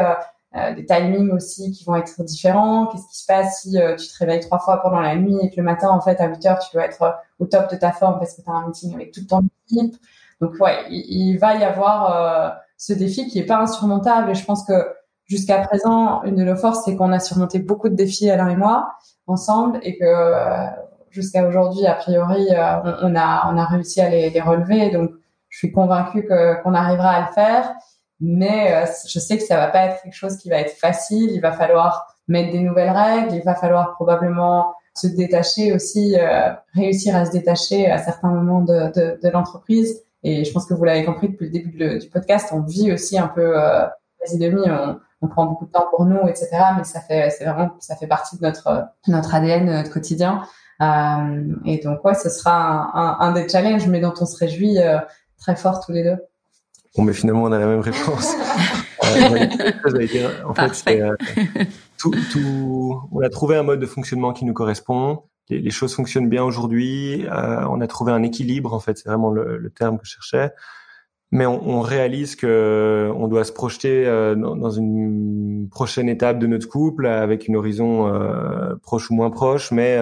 [0.54, 2.86] euh, euh, des timings aussi qui vont être différents.
[2.86, 5.50] Qu'est-ce qui se passe si euh, tu te réveilles trois fois pendant la nuit et
[5.50, 7.92] que le matin, en fait, à 8 heures, tu dois être au top de ta
[7.92, 9.96] forme parce que tu as un meeting avec toute ton équipe.
[10.40, 14.30] Donc, ouais, il, va y avoir euh, ce défi qui est pas insurmontable.
[14.30, 14.72] Et je pense que
[15.26, 18.56] jusqu'à présent, une de nos forces, c'est qu'on a surmonté beaucoup de défis, Alain et
[18.56, 18.92] moi,
[19.26, 20.32] ensemble, et que
[21.10, 24.90] jusqu'à aujourd'hui, a priori, on, a, on a réussi à les, les relever.
[24.90, 25.10] Donc,
[25.48, 27.74] je suis convaincue qu'on arrivera à le faire
[28.20, 31.30] mais euh, je sais que ça va pas être quelque chose qui va être facile.
[31.30, 33.34] Il va falloir mettre des nouvelles règles.
[33.34, 38.62] Il va falloir probablement se détacher aussi, euh, réussir à se détacher à certains moments
[38.62, 40.02] de, de, de l'entreprise.
[40.24, 43.18] Et je pense que vous l'avez compris depuis le début du podcast, on vit aussi
[43.18, 43.86] un peu euh,
[44.34, 44.62] demi.
[44.68, 46.48] On, on, prend beaucoup de temps pour nous, etc.
[46.76, 50.42] Mais ça fait, c'est vraiment, ça fait partie de notre notre ADN, de notre quotidien.
[50.80, 54.36] Euh, et donc ouais, ce sera un, un, un, des challenges, mais dont on se
[54.36, 54.98] réjouit euh,
[55.38, 56.16] très fort tous les deux.
[56.98, 58.34] Bon, mais finalement, on a la même réponse.
[59.04, 59.46] euh,
[60.44, 61.14] en fait, euh,
[61.96, 65.22] tout, tout, on a trouvé un mode de fonctionnement qui nous correspond.
[65.48, 67.24] Les, les choses fonctionnent bien aujourd'hui.
[67.26, 70.14] Euh, on a trouvé un équilibre, en fait, c'est vraiment le, le, terme que je
[70.14, 70.50] cherchais.
[71.30, 76.40] Mais on, on réalise que on doit se projeter euh, dans, dans, une prochaine étape
[76.40, 78.12] de notre couple avec une horizon
[78.82, 79.70] proche ou moins proche.
[79.70, 80.00] Mais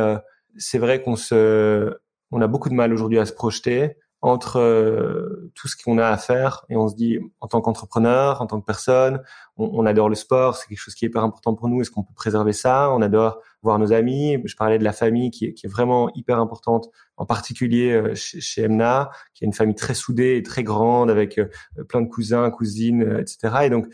[0.56, 1.94] c'est vrai qu'on se,
[2.30, 3.96] on a beaucoup de mal aujourd'hui à se projeter
[4.26, 8.42] entre euh, tout ce qu'on a à faire et on se dit en tant qu'entrepreneur,
[8.42, 9.22] en tant que personne,
[9.56, 11.80] on, adore le sport, c'est quelque chose qui est hyper important pour nous.
[11.80, 12.90] Est-ce qu'on peut préserver ça?
[12.92, 14.38] On adore voir nos amis.
[14.44, 18.62] Je parlais de la famille qui est, vraiment hyper importante, en particulier euh, chez, chez,
[18.62, 21.48] Emna, qui est une famille très soudée et très grande avec euh,
[21.88, 23.64] plein de cousins, cousines, etc.
[23.64, 23.86] Et donc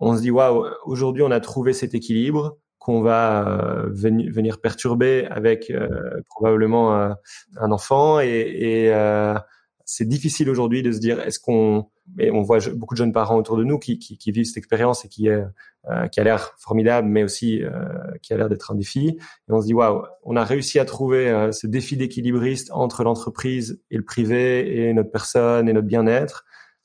[0.00, 5.26] on se dit waouh, aujourd'hui on a trouvé cet équilibre qu'on va euh, venir, perturber
[5.30, 7.14] avec euh, probablement euh,
[7.56, 8.92] un enfant et, et
[9.84, 13.36] c'est difficile aujourd'hui de se dire est-ce qu'on mais on voit beaucoup de jeunes parents
[13.36, 15.42] autour de nous qui, qui, qui vivent cette expérience et qui est
[15.90, 17.70] euh, qui a l'air formidable mais aussi euh,
[18.22, 19.08] qui a l'air d'être un défi.
[19.08, 23.04] Et on se dit waouh on a réussi à trouver euh, ce défi d'équilibriste entre
[23.04, 26.44] l'entreprise et le privé et notre personne et notre bien-être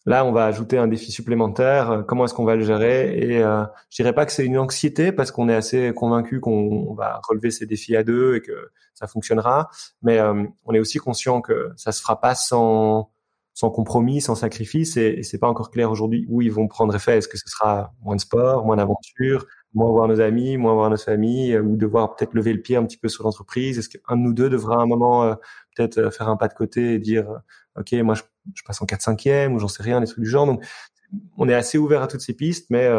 [0.09, 2.03] Là, on va ajouter un défi supplémentaire.
[2.07, 5.11] Comment est-ce qu'on va le gérer Et euh, je dirais pas que c'est une anxiété
[5.11, 9.05] parce qu'on est assez convaincu qu'on va relever ces défis à deux et que ça
[9.05, 9.69] fonctionnera.
[10.01, 13.11] Mais euh, on est aussi conscient que ça se fera pas sans
[13.53, 14.97] sans compromis, sans sacrifice.
[14.97, 17.17] Et, et c'est pas encore clair aujourd'hui où ils vont prendre effet.
[17.17, 20.89] Est-ce que ce sera moins de sport, moins d'aventure, moins voir nos amis, moins voir
[20.89, 23.77] nos familles, euh, ou devoir peut-être lever le pied un petit peu sur l'entreprise?
[23.77, 25.35] Est-ce qu'un de nous deux devra à un moment euh,
[25.79, 27.41] peut-être euh, faire un pas de côté et dire
[27.77, 30.29] ok moi je, passe en 4 5 e ou j'en sais rien des trucs du
[30.29, 30.63] genre donc
[31.37, 32.89] on est assez ouvert à toutes ces pistes mais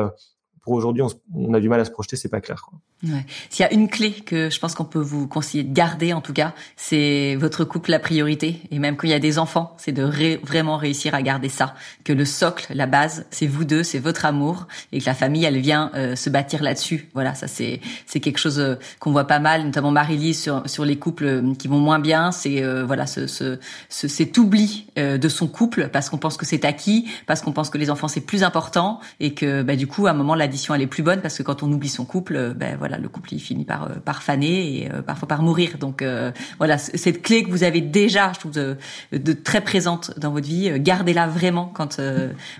[0.62, 2.78] pour aujourd'hui on, on, a du mal à se projeter c'est pas clair quoi.
[3.02, 3.24] Ouais.
[3.48, 6.20] S'il y a une clé que je pense qu'on peut vous conseiller de garder, en
[6.20, 8.60] tout cas, c'est votre couple la priorité.
[8.70, 10.02] Et même quand il y a des enfants, c'est de
[10.44, 11.74] vraiment réussir à garder ça.
[12.04, 15.46] Que le socle, la base, c'est vous deux, c'est votre amour, et que la famille,
[15.46, 17.08] elle vient euh, se bâtir là-dessus.
[17.14, 20.84] Voilà, ça c'est c'est quelque chose euh, qu'on voit pas mal, notamment Marie-Lise sur sur
[20.84, 22.32] les couples euh, qui vont moins bien.
[22.32, 26.66] C'est voilà ce, ce, ce cet oubli de son couple parce qu'on pense que c'est
[26.66, 30.06] acquis, parce qu'on pense que les enfants c'est plus important, et que bah, du coup
[30.06, 32.52] à un moment l'addition elle est plus bonne parce que quand on oublie son couple,
[32.54, 35.78] ben voilà le couple il finit par euh, par faner et euh, parfois par mourir.
[35.78, 40.30] Donc euh, voilà, cette clé que vous avez déjà, je trouve, de, très présente dans
[40.30, 42.00] votre vie, gardez-la vraiment quand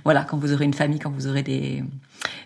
[0.04, 1.82] voilà, quand vous aurez une famille, quand vous aurez des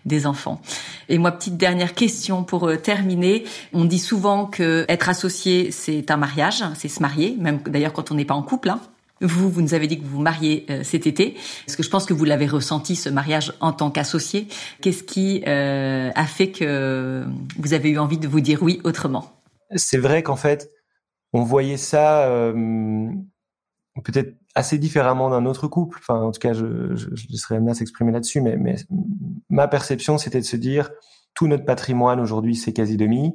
[0.04, 0.60] des enfants.
[1.08, 3.44] Et moi, petite dernière question pour terminer.
[3.72, 8.12] On dit souvent que être associé, c'est un mariage, c'est se marier, même d'ailleurs quand
[8.12, 8.70] on n'est pas en couple.
[8.70, 8.80] Hein.
[9.24, 11.34] Vous, vous nous avez dit que vous vous mariez euh, cet été.
[11.66, 14.48] Est-ce que je pense que vous l'avez ressenti, ce mariage, en tant qu'associé?
[14.82, 17.24] Qu'est-ce qui euh, a fait que
[17.58, 19.32] vous avez eu envie de vous dire oui autrement?
[19.74, 20.70] C'est vrai qu'en fait,
[21.32, 23.08] on voyait ça euh,
[24.04, 25.98] peut-être assez différemment d'un autre couple.
[26.00, 28.76] Enfin, en tout cas, je, je, je laisserai Anna s'exprimer là-dessus, mais, mais
[29.48, 30.90] ma perception, c'était de se dire,
[31.34, 33.32] tout notre patrimoine aujourd'hui, c'est quasi demi.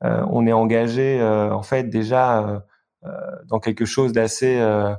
[0.00, 2.64] on est engagé, en fait, déjà
[3.46, 4.94] dans quelque chose d'assez euh,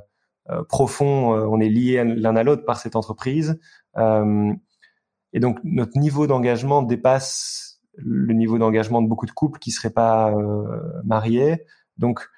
[0.68, 3.58] profond, euh, on est liés l'un à l'autre par cette entreprise.
[3.96, 4.52] Euh,
[5.32, 9.90] et donc notre niveau d'engagement dépasse le niveau d'engagement de beaucoup de couples qui seraient
[9.90, 10.34] pas
[11.04, 11.64] mariés.
[11.96, 12.28] Donc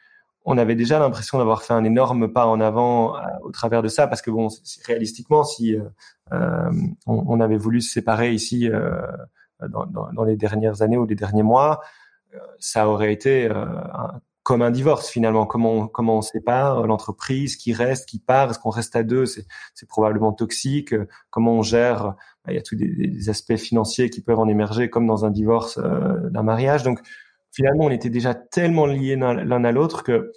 [0.45, 4.07] on avait déjà l'impression d'avoir fait un énorme pas en avant au travers de ça,
[4.07, 4.49] parce que bon,
[4.87, 5.77] réalistiquement, si
[7.07, 8.71] on, avait voulu se séparer ici
[9.67, 11.81] dans, les dernières années ou les derniers mois,
[12.59, 13.51] ça aurait été
[14.47, 15.45] comme un divorce finalement.
[15.45, 19.27] Comment on, comment on sépare l'entreprise, qui reste, qui part, est-ce qu'on reste à deux,
[19.27, 19.45] c'est,
[19.89, 20.95] probablement toxique.
[21.31, 24.89] Comment on gère, bah, il y a tous des, aspects financiers qui peuvent en émerger
[24.89, 26.85] comme dans un divorce euh, d'un mariage.
[26.85, 27.01] Donc
[27.51, 30.31] finalement, on était déjà tellement liés l'un à l'autre que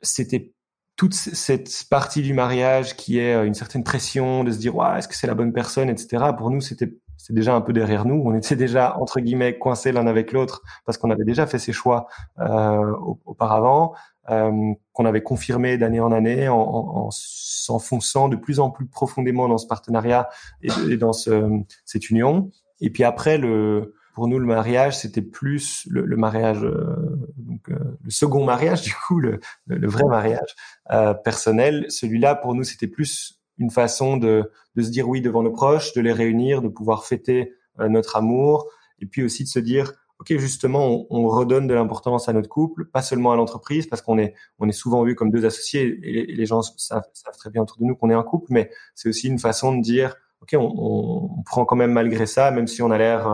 [0.00, 0.52] c'était
[0.96, 4.98] toute cette partie du mariage qui est euh, une certaine pression de se dire ouais,
[4.98, 6.32] est-ce que c'est la bonne personne, etc.
[6.36, 6.92] Pour nous, c'était
[7.22, 8.20] c'est déjà un peu derrière nous.
[8.24, 11.72] On était déjà entre guillemets coincés l'un avec l'autre parce qu'on avait déjà fait ses
[11.72, 12.08] choix
[12.40, 12.92] euh,
[13.24, 13.94] auparavant,
[14.28, 14.50] euh,
[14.92, 19.58] qu'on avait confirmé d'année en année en, en, s'enfonçant de plus en plus profondément dans
[19.58, 20.28] ce partenariat
[20.62, 21.48] et, dans ce,
[21.84, 22.50] cette union.
[22.80, 27.68] Et puis après, le, pour nous, le mariage, c'était plus le, le mariage, euh, donc,
[27.68, 30.56] euh, le second mariage, du coup, le, le vrai mariage
[30.90, 31.86] euh, personnel.
[31.88, 35.94] Celui-là, pour nous, c'était plus une façon de, de se dire oui devant nos proches,
[35.94, 38.68] de les réunir, de pouvoir fêter euh, notre amour,
[39.00, 42.48] et puis aussi de se dire ok justement on, on redonne de l'importance à notre
[42.48, 45.98] couple, pas seulement à l'entreprise parce qu'on est on est souvent vu comme deux associés
[46.02, 47.02] et, les gens savent,
[47.38, 49.80] très bien autour de nous qu'on est un couple, mais c'est aussi une façon de
[49.80, 53.28] dire ok on, prend quand même malgré ça, même si on a l'air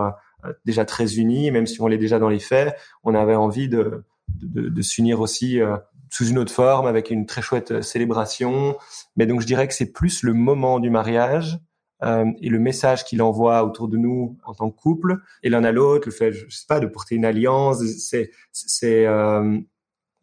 [0.45, 3.67] euh, déjà très unis, même si on l'est déjà dans les faits, on avait envie
[3.67, 4.03] de
[4.41, 5.75] de, s'unir aussi euh,
[6.09, 8.77] sous une autre forme, avec une très chouette euh, célébration.
[9.15, 11.59] Mais donc je dirais que c'est plus le moment du mariage
[12.03, 15.63] euh, et le message qu'il envoie autour de nous en tant que couple et l'un
[15.63, 19.59] à l'autre, le fait, je sais pas, de porter une alliance, c'est, c'est, euh,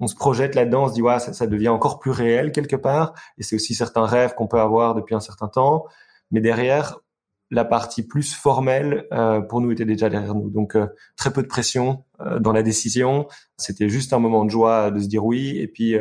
[0.01, 2.77] on se projette là-dedans, on se dit ouais, ça, ça, devient encore plus réel quelque
[2.77, 3.15] part.
[3.39, 5.85] Et c'est aussi certains rêves qu'on peut avoir depuis un certain temps.
[6.31, 6.99] Mais derrière,
[7.51, 10.51] la partie plus formelle euh, pour nous était déjà derrière nous.
[10.51, 13.29] Donc euh, très peu de pression euh, dans la décision.
[13.57, 15.57] C'était juste un moment de joie de se dire oui.
[15.59, 15.97] Et puis,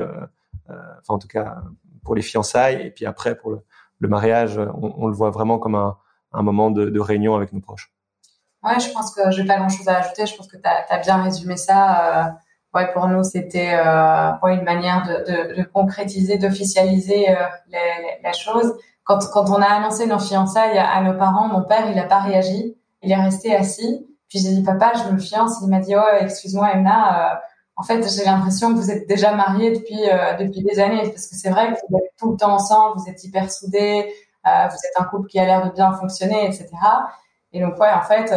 [0.67, 1.57] enfin en tout cas
[2.03, 2.81] pour les fiançailles.
[2.85, 3.51] Et puis après pour
[3.99, 5.97] le, mariage, on, le voit vraiment comme un,
[6.33, 7.91] moment de, réunion avec nos proches.
[8.63, 10.25] Ouais, je pense que j'ai pas grand chose à ajouter.
[10.25, 12.37] Je pense que tu as, bien résumé ça.
[12.73, 13.77] ouais, pour nous, c'était
[14.43, 17.27] ouais, une manière de concrétiser, d'officialiser
[18.23, 18.73] la chose
[19.05, 22.75] quand, on a annoncé nos fiançailles à, nos parents, mon père, il a pas réagi.
[23.03, 24.05] Il est resté assis.
[24.27, 25.59] Puis j'ai dit, papa, je me fiance.
[25.61, 27.35] Il m'a dit, oh, excuse-moi, Emna, euh,
[27.75, 31.03] en fait, j'ai l'impression que vous êtes déjà mariés depuis, euh, depuis des années.
[31.03, 34.11] Parce que c'est vrai que vous êtes tout le temps ensemble, vous êtes hyper soudés,
[34.47, 36.69] euh, vous êtes un couple qui a l'air de bien fonctionner, etc.
[37.53, 38.33] Et donc, ouais, en fait,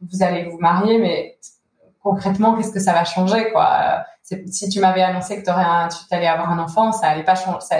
[0.00, 1.38] vous allez vous marier, mais
[2.02, 4.04] concrètement, qu'est-ce que ça va changer, quoi?
[4.22, 5.50] Si tu m'avais annoncé que tu
[6.14, 7.60] allais avoir un enfant, ça allait pas changer.
[7.60, 7.76] Ça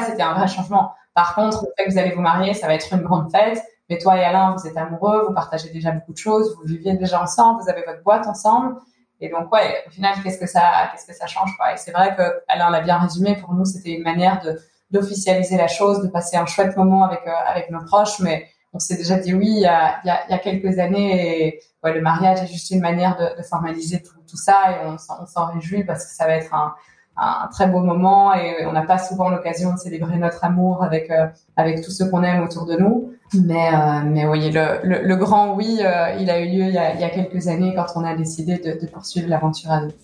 [0.00, 0.92] c'était un vrai changement.
[1.14, 3.62] Par contre, le fait que vous allez vous marier, ça va être une grande fête.
[3.88, 6.94] Mais toi et Alain, vous êtes amoureux, vous partagez déjà beaucoup de choses, vous viviez
[6.94, 8.76] déjà ensemble, vous avez votre boîte ensemble.
[9.20, 11.72] Et donc, ouais, au final, qu'est-ce que ça, qu'est-ce que ça change, quoi.
[11.72, 13.36] Et c'est vrai que Alain l'a bien résumé.
[13.36, 14.58] Pour nous, c'était une manière de,
[14.90, 18.18] d'officialiser la chose, de passer un chouette moment avec, euh, avec nos proches.
[18.20, 21.60] Mais on s'est déjà dit oui il y a, il y a, quelques années.
[21.82, 24.72] Ouais, le mariage est juste une manière de, de formaliser tout, tout, ça.
[24.72, 26.74] Et on, on s'en réjouit parce que ça va être un,
[27.16, 31.10] un, très beau moment et on n'a pas souvent l'occasion de célébrer notre amour avec
[31.10, 33.12] euh, avec tous ceux qu'on aime autour de nous.
[33.34, 33.70] Mais,
[34.04, 35.78] mais oui, le, le, grand oui,
[36.20, 38.14] il a eu lieu il y a, il y a, quelques années quand on a
[38.14, 39.94] décidé de, de poursuivre l'aventure à deux.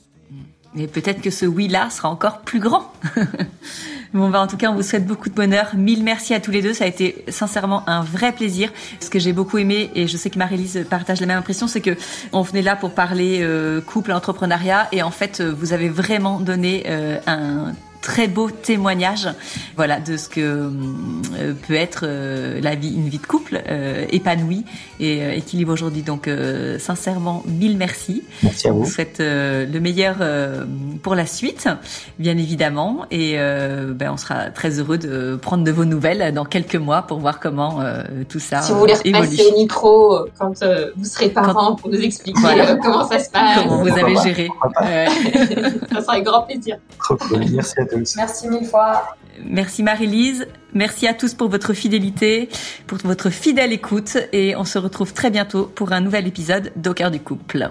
[0.76, 2.92] Et peut-être que ce oui-là sera encore plus grand.
[4.14, 5.70] bon, bah, en tout cas, on vous souhaite beaucoup de bonheur.
[5.74, 6.74] Mille merci à tous les deux.
[6.74, 8.72] Ça a été sincèrement un vrai plaisir.
[9.00, 11.80] Ce que j'ai beaucoup aimé, et je sais que Marie-Lise partage la même impression, c'est
[11.80, 11.96] que
[12.32, 16.38] on venait là pour parler euh, couple, entrepreneuriat, et en fait, euh, vous avez vraiment
[16.38, 19.28] donné euh, un très beau témoignage
[19.76, 24.04] voilà de ce que euh, peut être euh, la vie une vie de couple euh,
[24.10, 24.64] épanouie
[24.98, 26.02] et équilibre aujourd'hui.
[26.02, 26.28] Donc
[26.78, 28.22] sincèrement mille merci.
[28.42, 28.90] Merci à vous vous.
[28.90, 30.16] souhaite le meilleur
[31.02, 31.68] pour la suite
[32.18, 33.06] bien évidemment.
[33.10, 37.18] Et ben, on sera très heureux de prendre de vos nouvelles dans quelques mois pour
[37.18, 37.80] voir comment
[38.28, 40.62] tout ça si vous voulez repasser au micro quand
[40.96, 42.40] vous serez parents pour nous expliquer
[42.82, 43.58] comment ça se passe.
[43.62, 44.48] Comment vous avez géré.
[45.92, 46.76] Ça sera avec grand plaisir.
[46.98, 47.84] Trop cool merci à
[48.16, 49.16] Merci mille fois.
[49.44, 50.46] Merci Marie-Lise.
[50.74, 52.48] Merci à tous pour votre fidélité,
[52.86, 56.94] pour votre fidèle écoute et on se retrouve très bientôt pour un nouvel épisode d'Au
[56.94, 57.70] cœur du couple.